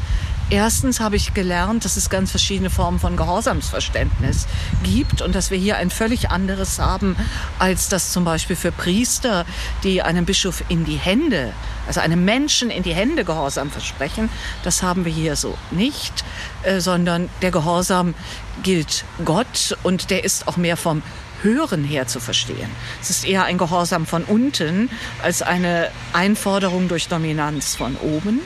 Erstens 0.50 1.00
habe 1.00 1.16
ich 1.16 1.32
gelernt, 1.32 1.86
dass 1.86 1.96
es 1.96 2.10
ganz 2.10 2.30
verschiedene 2.30 2.68
Formen 2.68 2.98
von 2.98 3.16
Gehorsamsverständnis 3.16 4.46
gibt 4.82 5.22
und 5.22 5.34
dass 5.34 5.50
wir 5.50 5.56
hier 5.56 5.78
ein 5.78 5.88
völlig 5.88 6.30
anderes 6.30 6.78
haben, 6.78 7.16
als 7.58 7.88
das 7.88 8.12
zum 8.12 8.24
Beispiel 8.24 8.54
für 8.54 8.70
Priester, 8.70 9.46
die 9.84 10.02
einem 10.02 10.26
Bischof 10.26 10.62
in 10.68 10.84
die 10.84 10.96
Hände, 10.96 11.54
also 11.86 12.00
einem 12.00 12.26
Menschen 12.26 12.70
in 12.70 12.82
die 12.82 12.94
Hände 12.94 13.24
Gehorsam 13.24 13.70
versprechen. 13.70 14.28
Das 14.62 14.82
haben 14.82 15.06
wir 15.06 15.12
hier 15.12 15.34
so 15.34 15.56
nicht, 15.70 16.24
äh, 16.62 16.78
sondern 16.78 17.30
der 17.40 17.50
Gehorsam 17.50 18.14
gilt 18.62 19.04
Gott 19.24 19.76
und 19.82 20.10
der 20.10 20.24
ist 20.24 20.46
auch 20.46 20.58
mehr 20.58 20.76
vom 20.76 21.02
Hören 21.44 21.84
her 21.84 22.08
zu 22.08 22.18
verstehen. 22.18 22.70
Es 23.00 23.10
ist 23.10 23.24
eher 23.24 23.44
ein 23.44 23.58
Gehorsam 23.58 24.06
von 24.06 24.24
unten 24.24 24.90
als 25.22 25.42
eine 25.42 25.90
Einforderung 26.12 26.88
durch 26.88 27.06
Dominanz 27.06 27.76
von 27.76 27.96
oben. 27.96 28.40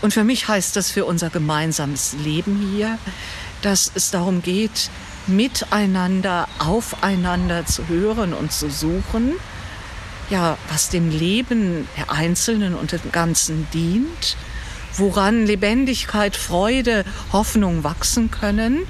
Und 0.00 0.14
für 0.14 0.24
mich 0.24 0.48
heißt 0.48 0.76
das 0.76 0.90
für 0.90 1.04
unser 1.04 1.28
gemeinsames 1.28 2.14
Leben 2.22 2.70
hier, 2.72 2.98
dass 3.62 3.90
es 3.94 4.10
darum 4.10 4.42
geht, 4.42 4.90
miteinander, 5.26 6.48
aufeinander 6.58 7.66
zu 7.66 7.88
hören 7.88 8.32
und 8.32 8.52
zu 8.52 8.70
suchen, 8.70 9.32
ja, 10.30 10.56
was 10.70 10.88
dem 10.88 11.10
Leben 11.10 11.88
der 11.96 12.10
Einzelnen 12.10 12.74
und 12.74 12.92
dem 12.92 13.12
Ganzen 13.12 13.66
dient, 13.74 14.36
woran 14.96 15.46
Lebendigkeit, 15.46 16.36
Freude, 16.36 17.04
Hoffnung 17.32 17.84
wachsen 17.84 18.30
können. 18.30 18.80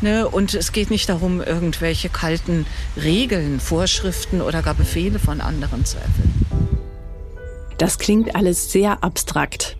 Ne? 0.00 0.28
Und 0.28 0.54
es 0.54 0.72
geht 0.72 0.90
nicht 0.90 1.08
darum, 1.08 1.40
irgendwelche 1.40 2.08
kalten 2.08 2.66
Regeln, 2.96 3.60
Vorschriften 3.60 4.40
oder 4.40 4.62
gar 4.62 4.74
Befehle 4.74 5.18
von 5.18 5.40
anderen 5.40 5.84
zu 5.84 5.96
erfüllen. 5.96 6.34
Das 7.78 7.98
klingt 7.98 8.36
alles 8.36 8.70
sehr 8.70 9.02
abstrakt. 9.02 9.76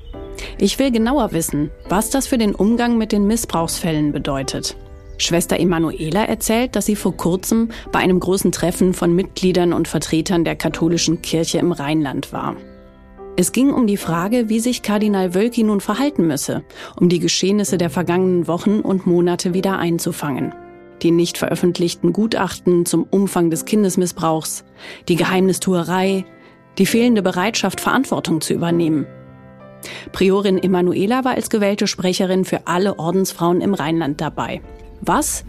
Ich 0.59 0.79
will 0.79 0.91
genauer 0.91 1.33
wissen, 1.33 1.71
was 1.89 2.11
das 2.11 2.27
für 2.27 2.39
den 2.39 2.55
Umgang 2.55 2.99
mit 2.99 3.13
den 3.13 3.27
Missbrauchsfällen 3.27 4.13
bedeutet. 4.13 4.77
Schwester 5.19 5.59
Emanuela 5.59 6.25
erzählt, 6.25 6.75
dass 6.75 6.87
sie 6.87 6.97
vor 6.97 7.17
kurzem 7.17 7.71
bei 7.93 8.01
einem 8.01 8.19
großen 8.19 8.51
Treffen 8.53 8.95
von 8.95 9.15
Mitgliedern 9.15 9.73
und 9.73 9.87
Vertretern 9.87 10.45
der 10.45 10.57
katholischen 10.57 11.23
Kirche 11.23 11.59
im 11.59 11.73
Rheinland 11.73 12.33
war. 12.33 12.57
Es 13.37 13.51
ging 13.51 13.73
um 13.73 13.88
die 13.88 13.97
Frage, 13.97 14.49
wie 14.49 14.61
sich 14.61 14.83
Kardinal 14.83 15.35
Wölki 15.35 15.64
nun 15.64 15.81
verhalten 15.81 16.27
müsse, 16.27 16.62
um 17.01 17.09
die 17.09 17.18
Geschehnisse 17.18 17.79
der 17.79 17.90
vergangenen 17.90 18.47
Wochen 18.47 18.79
und 18.79 19.07
Monate 19.07 19.55
wieder 19.55 19.77
einzufangen. 19.77 20.55
Die 21.03 21.11
nicht 21.11 21.37
veröffentlichten 21.37 22.12
Gutachten 22.12 22.87
zum 22.87 23.03
Umfang 23.03 23.51
des 23.51 23.64
Kindesmissbrauchs, 23.64 24.64
die 25.09 25.16
Geheimnistuerei, 25.16 26.25
die 26.79 26.87
fehlende 26.87 27.23
Bereitschaft, 27.23 27.81
Verantwortung 27.81 28.40
zu 28.40 28.55
übernehmen. 28.55 29.05
Priorin 30.12 30.57
Emanuela 30.57 31.25
war 31.25 31.33
als 31.33 31.51
gewählte 31.51 31.88
Sprecherin 31.88 32.44
für 32.44 32.68
alle 32.68 33.01
Ordensfrauen 33.01 33.61
im 33.61 33.75
Rheinland 33.75 34.20
dabei. 34.20 34.61
Was 35.01 35.44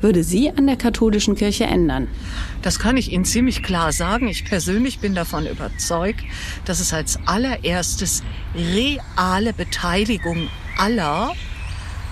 würde 0.00 0.24
sie 0.24 0.50
an 0.50 0.66
der 0.66 0.76
katholischen 0.76 1.34
Kirche 1.34 1.64
ändern? 1.64 2.08
Das 2.62 2.78
kann 2.78 2.96
ich 2.96 3.12
Ihnen 3.12 3.24
ziemlich 3.24 3.62
klar 3.62 3.92
sagen. 3.92 4.28
Ich 4.28 4.44
persönlich 4.44 4.98
bin 4.98 5.14
davon 5.14 5.46
überzeugt, 5.46 6.24
dass 6.64 6.80
es 6.80 6.92
als 6.92 7.18
allererstes 7.26 8.22
reale 8.54 9.52
Beteiligung 9.52 10.48
aller 10.78 11.32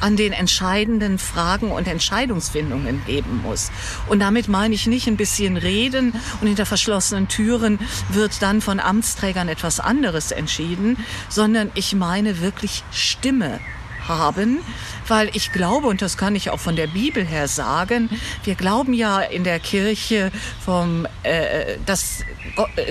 an 0.01 0.17
den 0.17 0.33
entscheidenden 0.33 1.19
Fragen 1.19 1.71
und 1.71 1.89
Entscheidungsfindungen 1.89 3.03
geben 3.07 3.43
muss. 3.43 3.71
Und 4.09 4.21
damit 4.21 4.49
meine 4.49 4.75
ich 4.75 4.87
nicht 4.87 5.07
ein 5.07 5.17
bisschen 5.17 5.57
reden 5.57 6.13
und 6.41 6.47
hinter 6.47 6.67
verschlossenen 6.67 7.29
Türen 7.29 7.79
wird 8.11 8.43
dann 8.43 8.61
von 8.61 8.81
Amtsträgern 8.81 9.49
etwas 9.49 9.81
anderes 9.81 10.31
entschieden, 10.31 10.97
sondern 11.29 11.71
ich 11.75 11.95
meine 11.95 12.41
wirklich 12.41 12.85
Stimme 12.93 13.59
haben, 14.09 14.59
weil 15.07 15.31
ich 15.35 15.53
glaube, 15.53 15.87
und 15.89 16.03
das 16.03 16.17
kann 16.17 16.35
ich 16.35 16.51
auch 16.51 16.59
von 16.59 16.77
der 16.77 16.87
Bibel 16.87 17.25
her 17.25 17.49
sagen, 17.49 18.09
wir 18.45 18.55
glauben 18.55 18.95
ja 18.95 19.21
in 19.21 19.45
der 19.45 19.61
Kirche, 19.61 20.33
vom, 20.65 21.07
äh, 21.23 21.77
dass 21.87 22.25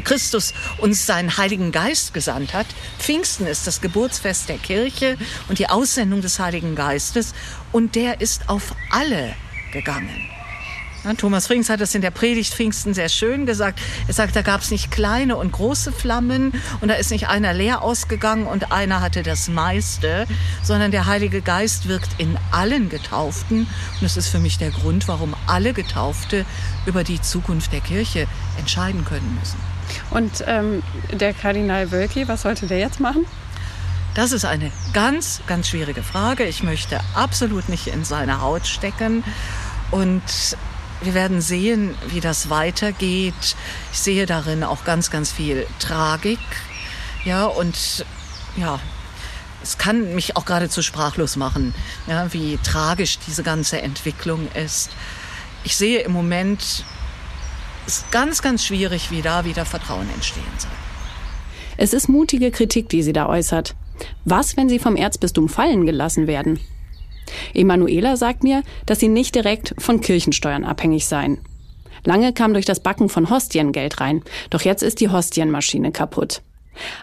Christus 0.03 0.53
uns 0.77 1.05
seinen 1.05 1.37
Heiligen 1.37 1.71
Geist 1.71 2.13
gesandt 2.13 2.53
hat. 2.53 2.67
Pfingsten 2.99 3.47
ist 3.47 3.67
das 3.67 3.81
Geburtsfest 3.81 4.49
der 4.49 4.57
Kirche 4.57 5.17
und 5.49 5.59
die 5.59 5.69
Aussendung 5.69 6.21
des 6.21 6.39
Heiligen 6.39 6.75
Geistes 6.75 7.33
und 7.71 7.95
der 7.95 8.21
ist 8.21 8.49
auf 8.49 8.75
alle 8.91 9.35
gegangen. 9.71 10.36
Thomas 11.15 11.47
Frings 11.47 11.69
hat 11.69 11.79
es 11.79 11.95
in 11.95 12.01
der 12.01 12.11
Predigt 12.11 12.53
Pfingsten 12.53 12.93
sehr 12.93 13.07
schön 13.07 13.45
gesagt. 13.45 13.79
Er 14.07 14.13
sagt, 14.13 14.35
da 14.35 14.41
gab 14.41 14.61
es 14.61 14.71
nicht 14.71 14.91
kleine 14.91 15.37
und 15.37 15.51
große 15.51 15.91
Flammen 15.91 16.53
und 16.81 16.89
da 16.89 16.95
ist 16.95 17.11
nicht 17.11 17.29
einer 17.29 17.53
leer 17.53 17.81
ausgegangen 17.81 18.45
und 18.45 18.71
einer 18.71 19.01
hatte 19.01 19.23
das 19.23 19.47
meiste, 19.47 20.25
sondern 20.63 20.91
der 20.91 21.05
Heilige 21.05 21.41
Geist 21.41 21.87
wirkt 21.87 22.09
in 22.19 22.37
allen 22.51 22.89
Getauften. 22.89 23.59
Und 23.59 24.01
das 24.01 24.17
ist 24.17 24.27
für 24.27 24.39
mich 24.39 24.57
der 24.57 24.71
Grund, 24.71 25.07
warum 25.07 25.35
alle 25.45 25.73
Getaufte 25.73 26.45
über 26.85 27.03
die 27.03 27.21
Zukunft 27.21 27.71
der 27.71 27.81
Kirche 27.81 28.27
entscheiden 28.57 29.05
können 29.05 29.37
müssen. 29.39 29.57
Und 30.09 30.43
ähm, 30.47 30.83
der 31.11 31.33
Kardinal 31.33 31.91
Wölki, 31.91 32.27
was 32.27 32.41
sollte 32.41 32.67
der 32.67 32.79
jetzt 32.79 32.99
machen? 32.99 33.25
Das 34.17 34.31
ist 34.31 34.45
eine 34.45 34.71
ganz, 34.93 35.41
ganz 35.45 35.69
schwierige 35.69 36.01
Frage. 36.01 36.43
Ich 36.45 36.63
möchte 36.63 36.99
absolut 37.13 37.69
nicht 37.69 37.85
in 37.85 38.03
seine 38.03 38.41
Haut 38.41 38.65
stecken. 38.65 39.23
Und 39.91 40.23
wir 41.01 41.13
werden 41.13 41.41
sehen, 41.41 41.95
wie 42.07 42.19
das 42.19 42.49
weitergeht. 42.49 43.55
Ich 43.91 43.99
sehe 43.99 44.25
darin 44.25 44.63
auch 44.63 44.83
ganz, 44.83 45.11
ganz 45.11 45.31
viel 45.31 45.67
Tragik. 45.79 46.39
Ja, 47.25 47.45
und 47.45 48.05
ja, 48.55 48.79
es 49.61 49.77
kann 49.77 50.15
mich 50.15 50.35
auch 50.37 50.45
geradezu 50.45 50.81
sprachlos 50.81 51.35
machen, 51.35 51.73
ja, 52.07 52.31
wie 52.33 52.57
tragisch 52.63 53.19
diese 53.27 53.43
ganze 53.43 53.81
Entwicklung 53.81 54.47
ist. 54.53 54.91
Ich 55.63 55.75
sehe 55.75 55.99
im 55.99 56.13
Moment, 56.13 56.85
es 57.85 58.05
ganz, 58.11 58.41
ganz 58.41 58.65
schwierig, 58.65 59.11
wie 59.11 59.21
da 59.21 59.45
wieder 59.45 59.65
Vertrauen 59.65 60.09
entstehen 60.13 60.43
soll. 60.57 60.71
Es 61.77 61.93
ist 61.93 62.07
mutige 62.07 62.51
Kritik, 62.51 62.89
die 62.89 63.03
sie 63.03 63.13
da 63.13 63.27
äußert. 63.27 63.75
Was, 64.25 64.57
wenn 64.57 64.69
sie 64.69 64.79
vom 64.79 64.95
Erzbistum 64.95 65.49
fallen 65.49 65.85
gelassen 65.85 66.27
werden? 66.27 66.59
Emanuela 67.53 68.17
sagt 68.17 68.43
mir, 68.43 68.63
dass 68.85 68.99
sie 68.99 69.07
nicht 69.07 69.35
direkt 69.35 69.75
von 69.77 70.01
Kirchensteuern 70.01 70.63
abhängig 70.63 71.07
seien. 71.07 71.39
Lange 72.03 72.33
kam 72.33 72.53
durch 72.53 72.65
das 72.65 72.79
Backen 72.79 73.09
von 73.09 73.29
Hostien 73.29 73.71
Geld 73.71 73.99
rein, 73.99 74.23
doch 74.49 74.61
jetzt 74.61 74.83
ist 74.83 74.99
die 74.99 75.09
Hostienmaschine 75.09 75.91
kaputt. 75.91 76.41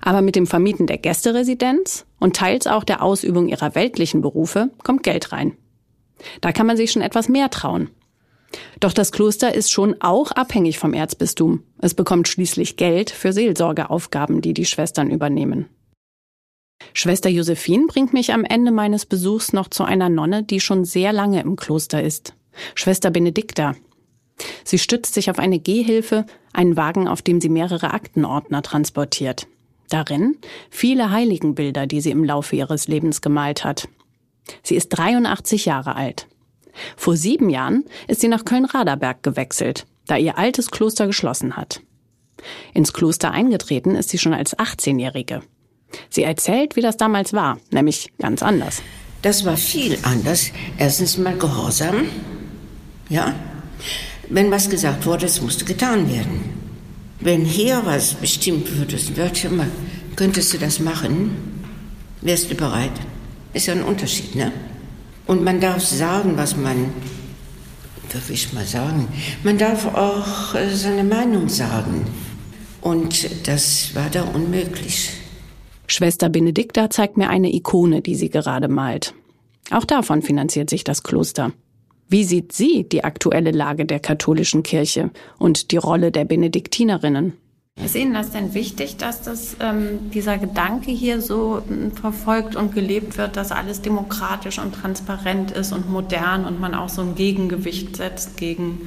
Aber 0.01 0.23
mit 0.23 0.37
dem 0.37 0.47
Vermieten 0.47 0.87
der 0.87 0.99
Gästeresidenz 0.99 2.07
und 2.21 2.37
teils 2.37 2.67
auch 2.67 2.85
der 2.85 3.03
Ausübung 3.03 3.49
ihrer 3.49 3.75
weltlichen 3.75 4.21
Berufe 4.23 4.71
kommt 4.83 5.03
Geld 5.03 5.33
rein. 5.33 5.57
Da 6.41 6.53
kann 6.53 6.67
man 6.67 6.77
sich 6.77 6.93
schon 6.93 7.03
etwas 7.03 7.29
mehr 7.29 7.51
trauen. 7.51 7.91
Doch 8.79 8.93
das 8.93 9.11
Kloster 9.11 9.55
ist 9.55 9.73
schon 9.73 9.97
auch 10.01 10.31
abhängig 10.31 10.79
vom 10.79 10.95
Erzbistum. 10.95 11.65
Es 11.79 11.95
bekommt 11.95 12.29
schließlich 12.29 12.77
Geld 12.77 13.11
für 13.11 13.33
Seelsorgeaufgaben, 13.33 14.41
die 14.41 14.55
die 14.55 14.65
Schwestern 14.65 15.11
übernehmen. 15.11 15.69
Schwester 16.97 17.29
Josephine 17.29 17.87
bringt 17.87 18.13
mich 18.13 18.33
am 18.33 18.45
Ende 18.45 18.71
meines 18.71 19.05
Besuchs 19.05 19.53
noch 19.53 19.69
zu 19.69 19.85
einer 19.85 20.09
Nonne, 20.09 20.45
die 20.45 20.61
schon 20.61 20.85
sehr 20.85 21.13
lange 21.13 21.41
im 21.41 21.57
Kloster 21.57 22.03
ist. 22.03 22.35
Schwester 22.75 23.11
Benedikta. 23.11 23.75
Sie 24.65 24.79
stützt 24.79 25.13
sich 25.13 25.29
auf 25.29 25.39
eine 25.39 25.59
Gehhilfe, 25.59 26.25
einen 26.53 26.77
Wagen, 26.77 27.09
auf 27.09 27.21
dem 27.21 27.41
sie 27.41 27.49
mehrere 27.49 27.93
Aktenordner 27.93 28.63
transportiert. 28.63 29.49
Darin 29.89 30.39
viele 30.71 31.11
Heiligenbilder, 31.11 31.87
die 31.87 32.01
sie 32.01 32.11
im 32.11 32.25
Laufe 32.25 32.57
ihres 32.57 32.89
Lebens 32.89 33.21
gemalt 33.21 33.65
hat. 33.65 33.89
Sie 34.63 34.77
ist 34.77 34.89
83 34.91 35.65
Jahre 35.65 35.97
alt. 35.97 36.29
Vor 36.97 37.17
sieben 37.17 37.51
Jahren 37.51 37.85
ist 38.09 38.21
sie 38.21 38.29
nach 38.29 38.45
Köln-Raderberg 38.45 39.23
gewechselt, 39.23 39.87
da 40.07 40.17
ihr 40.17 40.39
altes 40.39 40.71
Kloster 40.71 41.07
geschlossen 41.07 41.57
hat. 41.57 41.81
Ins 42.73 42.93
Kloster 42.93 43.31
eingetreten 43.31 43.95
ist 43.95 44.11
sie 44.11 44.19
schon 44.19 44.35
als 44.35 44.57
18-Jährige. 44.57 45.43
Sie 46.11 46.23
erzählt, 46.23 46.77
wie 46.77 46.81
das 46.81 46.97
damals 46.97 47.33
war, 47.33 47.59
nämlich 47.71 48.13
ganz 48.19 48.43
anders. 48.43 48.83
Das 49.23 49.45
war 49.45 49.57
viel 49.57 49.99
anders. 50.03 50.51
Erstens 50.77 51.17
mal 51.17 51.37
Gehorsam. 51.37 52.07
Ja. 53.09 53.35
Wenn 54.29 54.51
was 54.51 54.69
gesagt 54.69 55.07
wurde, 55.07 55.27
es 55.27 55.41
musste 55.41 55.65
getan 55.65 56.11
werden. 56.13 56.41
Wenn 57.21 57.45
hier 57.45 57.81
was 57.85 58.15
bestimmt 58.15 58.77
würde, 58.77 58.99
Wörtchen 59.17 59.57
mal, 59.57 59.71
könntest 60.17 60.53
du 60.53 60.59
das 60.59 60.79
machen? 60.79 61.37
Wärst 62.21 62.51
du 62.51 62.55
bereit? 62.55 62.93
Ist 63.55 63.67
ja 63.67 63.75
ein 63.75 63.83
Unterschied, 63.83 64.35
ne? 64.35 64.53
Und 65.27 65.43
man 65.43 65.61
darf 65.61 65.83
sagen, 65.83 66.37
was 66.37 66.57
man, 66.57 66.93
darf 68.13 68.29
ich 68.29 68.53
mal 68.53 68.67
sagen, 68.67 69.09
man 69.43 69.57
darf 69.57 69.87
auch 69.87 70.55
seine 70.71 71.05
Meinung 71.05 71.49
sagen. 71.49 72.05
Und 72.83 73.49
das 73.49 73.95
war 73.95 74.11
da 74.11 74.23
unmöglich. 74.25 75.13
Schwester 75.87 76.29
Benedikta 76.29 76.91
zeigt 76.91 77.17
mir 77.17 77.29
eine 77.29 77.55
Ikone, 77.55 78.01
die 78.01 78.15
sie 78.15 78.31
gerade 78.31 78.69
malt. 78.69 79.15
Auch 79.71 79.85
davon 79.85 80.23
finanziert 80.23 80.71
sich 80.71 80.85
das 80.85 81.03
Kloster. 81.03 81.53
Wie 82.09 82.25
sieht 82.25 82.53
sie 82.53 82.85
die 82.85 83.05
aktuelle 83.05 83.51
Lage 83.51 83.87
der 83.87 84.01
katholischen 84.01 84.63
Kirche 84.63 85.11
und 85.39 85.71
die 85.71 85.79
Rolle 85.79 86.13
der 86.13 86.25
Benediktinerinnen? 86.25 87.35
Ist 87.83 87.97
Ihnen 87.97 88.15
das 88.15 88.31
denn 88.31 88.55
wichtig, 88.55 88.99
dass 88.99 89.23
das, 89.23 89.57
ähm, 89.61 90.11
dieser 90.13 90.39
Gedanke 90.39 90.93
hier 90.93 91.21
so 91.21 91.59
äh, 91.59 91.91
verfolgt 91.91 92.55
und 92.55 92.73
gelebt 92.73 93.19
wird, 93.19 93.37
dass 93.37 93.51
alles 93.51 93.83
demokratisch 93.83 94.61
und 94.61 94.77
transparent 94.77 95.51
ist 95.51 95.73
und 95.73 95.91
modern 95.91 96.45
und 96.45 96.61
man 96.61 96.75
auch 96.75 96.89
so 96.89 97.03
ein 97.03 97.17
Gegengewicht 97.17 97.97
setzt 97.97 98.37
gegen 98.37 98.83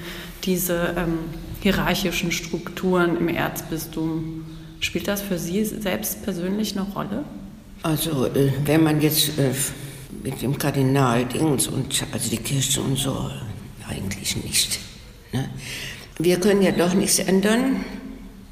diese 0.45 0.95
ähm, 0.95 1.19
hierarchischen 1.59 2.31
Strukturen 2.31 3.17
im 3.17 3.27
Erzbistum? 3.27 4.45
Spielt 4.79 5.07
das 5.07 5.21
für 5.21 5.39
Sie 5.39 5.63
selbst 5.65 6.23
persönlich 6.23 6.77
eine 6.77 6.87
Rolle? 6.91 7.23
Also, 7.83 8.25
äh, 8.27 8.51
wenn 8.65 8.83
man 8.83 9.01
jetzt 9.01 9.37
äh, 9.37 9.51
mit 10.23 10.41
dem 10.41 10.57
Kardinal 10.57 11.25
Dings 11.25 11.67
und 11.67 12.03
also 12.11 12.29
die 12.29 12.37
Kirche 12.37 12.81
und 12.81 12.97
so, 12.97 13.29
eigentlich 13.87 14.35
nicht. 14.43 14.79
Ne? 15.31 15.49
Wir 16.19 16.39
können 16.39 16.61
ja 16.61 16.71
doch 16.71 16.93
nichts 16.93 17.19
ändern. 17.19 17.85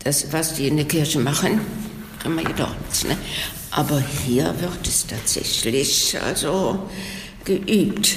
Das, 0.04 0.32
was 0.32 0.54
die 0.54 0.68
in 0.68 0.78
der 0.78 0.86
Kirche 0.86 1.20
machen, 1.20 1.62
können 2.22 2.36
wir 2.36 2.44
ja 2.44 2.54
doch 2.54 2.76
nichts. 2.80 3.04
Ne? 3.06 3.18
Aber 3.72 4.02
hier 4.26 4.54
wird 4.62 4.88
es 4.88 5.06
tatsächlich 5.08 6.18
also 6.22 6.88
geübt. 7.44 8.16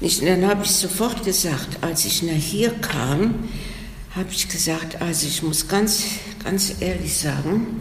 Nicht, 0.00 0.22
dann 0.22 0.46
habe 0.46 0.64
ich 0.64 0.70
sofort 0.70 1.24
gesagt, 1.24 1.82
als 1.82 2.04
ich 2.04 2.22
nach 2.22 2.32
hier 2.32 2.70
kam, 2.70 3.48
habe 4.14 4.28
ich 4.30 4.48
gesagt, 4.48 5.00
also 5.02 5.26
ich 5.26 5.42
muss 5.42 5.68
ganz, 5.68 6.04
ganz 6.42 6.74
ehrlich 6.80 7.16
sagen, 7.16 7.80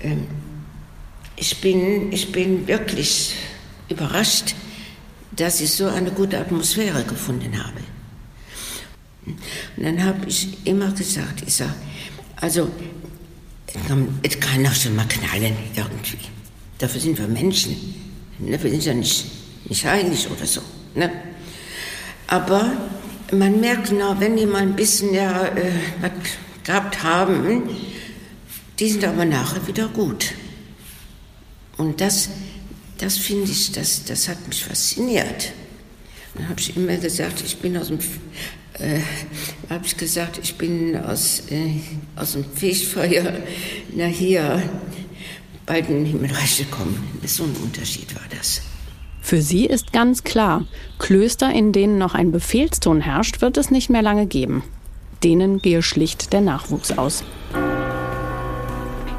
ähm, 0.00 0.26
ich, 1.36 1.60
bin, 1.60 2.12
ich 2.12 2.32
bin 2.32 2.66
wirklich 2.66 3.34
überrascht, 3.88 4.54
dass 5.32 5.60
ich 5.60 5.72
so 5.72 5.86
eine 5.86 6.10
gute 6.10 6.38
Atmosphäre 6.38 7.04
gefunden 7.04 7.62
habe. 7.62 7.80
Und 9.26 9.84
dann 9.84 10.02
habe 10.02 10.26
ich 10.28 10.66
immer 10.66 10.90
gesagt, 10.92 11.42
ich 11.46 11.54
sage, 11.54 11.74
also 12.36 12.70
es 14.22 14.40
kann 14.40 14.66
auch 14.66 14.74
schon 14.74 14.96
mal 14.96 15.06
knallen 15.06 15.56
irgendwie. 15.74 16.18
Dafür 16.78 17.00
sind 17.00 17.18
wir 17.18 17.26
Menschen. 17.26 17.76
Ne? 18.38 18.62
Wir 18.62 18.70
sind 18.70 18.84
ja 18.84 18.94
nicht, 18.94 19.26
nicht 19.68 19.84
heilig 19.84 20.28
oder 20.30 20.46
so. 20.46 20.62
Ne? 20.94 21.10
Aber 22.28 22.72
man 23.32 23.60
merkt, 23.60 23.92
na, 23.92 24.18
wenn 24.20 24.36
die 24.36 24.46
mal 24.46 24.62
ein 24.62 24.76
bisschen 24.76 25.12
ja, 25.12 25.46
äh, 25.46 25.72
gehabt 26.66 27.02
haben, 27.02 27.62
Die 28.78 28.90
sind 28.90 29.04
aber 29.04 29.24
nachher 29.24 29.66
wieder 29.66 29.88
gut. 29.88 30.34
Und 31.78 32.00
das, 32.00 32.28
das 32.98 33.16
finde 33.16 33.50
ich, 33.50 33.72
das, 33.72 34.04
das 34.04 34.28
hat 34.28 34.46
mich 34.46 34.64
fasziniert. 34.64 35.52
Dann 36.34 36.48
habe 36.48 36.60
ich 36.60 36.76
immer 36.76 36.96
gesagt, 36.96 37.42
ich 37.44 37.56
bin 37.56 37.76
aus 37.76 37.88
dem, 37.88 37.98
äh, 38.74 39.00
habe 39.70 39.86
ich 39.86 39.96
gesagt, 39.96 40.38
ich 40.42 40.56
bin 40.56 40.96
aus, 40.96 41.44
äh, 41.50 41.80
aus 42.16 42.32
dem 42.32 42.44
Fegfeuer 42.44 43.32
nach 43.94 44.08
hier 44.08 44.62
bei 45.64 45.80
den 45.80 46.04
Himmelreich 46.04 46.58
gekommen. 46.58 47.18
So 47.24 47.44
ein 47.44 47.56
Unterschied 47.62 48.14
war 48.14 48.24
das. 48.36 48.60
Für 49.22 49.40
sie 49.40 49.64
ist 49.64 49.92
ganz 49.92 50.22
klar, 50.22 50.66
Klöster, 50.98 51.50
in 51.50 51.72
denen 51.72 51.98
noch 51.98 52.14
ein 52.14 52.30
Befehlston 52.30 53.00
herrscht, 53.00 53.40
wird 53.40 53.56
es 53.56 53.70
nicht 53.70 53.88
mehr 53.90 54.02
lange 54.02 54.26
geben. 54.26 54.62
Denen 55.22 55.60
gehe 55.60 55.82
schlicht 55.82 56.32
der 56.32 56.40
Nachwuchs 56.40 56.96
aus. 56.96 57.24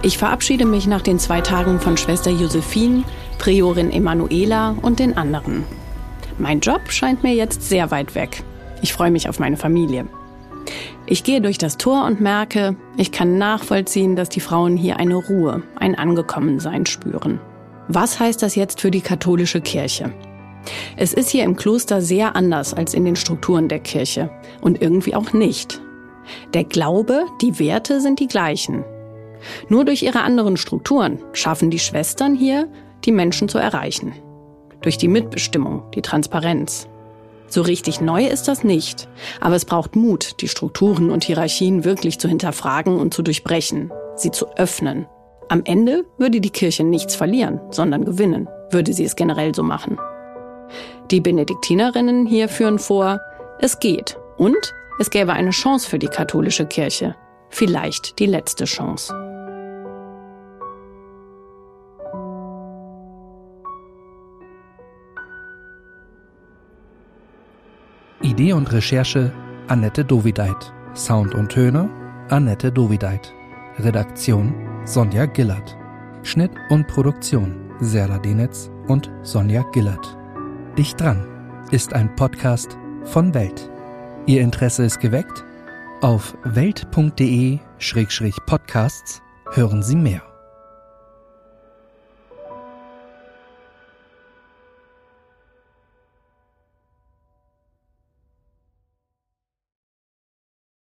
Ich 0.04 0.18
verabschiede 0.18 0.66
mich 0.66 0.88
nach 0.88 1.02
den 1.02 1.20
zwei 1.20 1.42
Tagen 1.42 1.80
von 1.80 1.98
Schwester 1.98 2.32
Josephine, 2.32 3.04
Priorin 3.40 3.92
Emanuela 3.92 4.76
und 4.82 5.00
den 5.00 5.18
anderen. 5.18 5.64
Mein 6.38 6.60
Job 6.60 6.92
scheint 6.92 7.24
mir 7.24 7.34
jetzt 7.34 7.64
sehr 7.64 7.90
weit 7.90 8.14
weg. 8.14 8.44
Ich 8.82 8.94
freue 8.94 9.12
mich 9.12 9.28
auf 9.28 9.40
meine 9.40 9.58
Familie. 9.58 10.08
Ich 11.08 11.24
gehe 11.24 11.42
durch 11.42 11.58
das 11.58 11.78
Tor 11.78 12.06
und 12.06 12.22
merke, 12.22 12.76
ich 12.96 13.12
kann 13.12 13.38
nachvollziehen, 13.38 14.16
dass 14.16 14.30
die 14.30 14.40
Frauen 14.40 14.78
hier 14.78 14.98
eine 14.98 15.16
Ruhe, 15.16 15.64
ein 15.76 15.96
Angekommensein 15.96 16.86
spüren. 16.86 17.40
Was 17.88 18.20
heißt 18.20 18.44
das 18.44 18.56
jetzt 18.56 18.82
für 18.82 18.92
die 18.92 19.02
katholische 19.02 19.62
Kirche? 19.62 20.12
Es 20.98 21.14
ist 21.14 21.30
hier 21.30 21.46
im 21.46 21.56
Kloster 21.56 22.02
sehr 22.02 22.36
anders 22.36 22.74
als 22.74 22.94
in 22.94 23.06
den 23.06 23.16
Strukturen 23.16 23.70
der 23.70 23.80
Kirche 23.80 24.30
und 24.62 24.82
irgendwie 24.82 25.16
auch 25.16 25.32
nicht. 25.32 25.82
Der 26.54 26.64
Glaube, 26.64 27.26
die 27.42 27.60
Werte 27.60 28.02
sind 28.02 28.20
die 28.20 28.28
gleichen. 28.28 28.84
Nur 29.70 29.86
durch 29.86 30.04
ihre 30.04 30.22
anderen 30.22 30.58
Strukturen 30.58 31.20
schaffen 31.34 31.70
die 31.70 31.80
Schwestern 31.80 32.36
hier, 32.36 32.68
die 33.06 33.12
Menschen 33.12 33.50
zu 33.50 33.58
erreichen. 33.58 34.14
Durch 34.82 34.98
die 34.98 35.08
Mitbestimmung, 35.08 35.84
die 35.94 36.02
Transparenz. 36.02 36.88
So 37.48 37.62
richtig 37.62 38.02
neu 38.02 38.26
ist 38.26 38.48
das 38.48 38.64
nicht, 38.64 39.08
aber 39.40 39.56
es 39.56 39.66
braucht 39.66 39.96
Mut, 39.96 40.42
die 40.42 40.50
Strukturen 40.50 41.10
und 41.10 41.24
Hierarchien 41.24 41.86
wirklich 41.86 42.20
zu 42.20 42.28
hinterfragen 42.28 43.00
und 43.00 43.14
zu 43.14 43.22
durchbrechen, 43.22 43.92
sie 44.16 44.32
zu 44.32 44.48
öffnen 44.58 45.08
am 45.50 45.62
Ende 45.64 46.04
würde 46.18 46.42
die 46.42 46.50
Kirche 46.50 46.84
nichts 46.84 47.16
verlieren, 47.16 47.62
sondern 47.72 48.04
gewinnen, 48.04 48.50
würde 48.70 48.92
sie 48.92 49.06
es 49.06 49.16
generell 49.16 49.56
so 49.56 49.64
machen. 49.64 49.98
Die 51.10 51.22
Benediktinerinnen 51.22 52.26
hier 52.26 52.50
führen 52.50 52.80
vor, 52.80 53.22
es 53.60 53.80
geht 53.80 54.18
und 54.38 54.74
es 55.00 55.10
gäbe 55.10 55.34
eine 55.34 55.52
Chance 55.52 55.90
für 55.90 56.00
die 56.00 56.08
katholische 56.08 56.66
Kirche. 56.66 57.16
Vielleicht 57.50 58.20
die 58.20 58.26
letzte 58.26 58.66
Chance. 58.66 59.14
Idee 68.22 68.54
und 68.54 68.72
Recherche 68.74 69.32
Annette 69.68 70.04
Dovideit. 70.04 70.74
Sound 70.96 71.36
und 71.36 71.50
Töne 71.50 71.90
Annette 72.30 72.72
Dovideit. 72.72 73.34
Redaktion 73.80 74.54
Sonja 74.86 75.26
Gillert. 75.26 75.78
Schnitt 76.24 76.52
und 76.70 76.88
Produktion 76.88 77.56
Serla 77.80 78.18
Denetz 78.18 78.72
und 78.88 79.12
Sonja 79.22 79.64
Gillert. 79.72 80.18
Dicht 80.78 81.00
dran 81.00 81.26
ist 81.72 81.94
ein 81.94 82.16
Podcast 82.16 82.78
von 83.04 83.34
Welt. 83.34 83.70
Ihr 84.28 84.42
Interesse 84.42 84.84
ist 84.84 85.00
geweckt? 85.00 85.44
Auf 86.02 86.38
welt.de-podcasts 86.44 89.22
hören 89.54 89.82
Sie 89.82 89.96
mehr. 89.96 90.27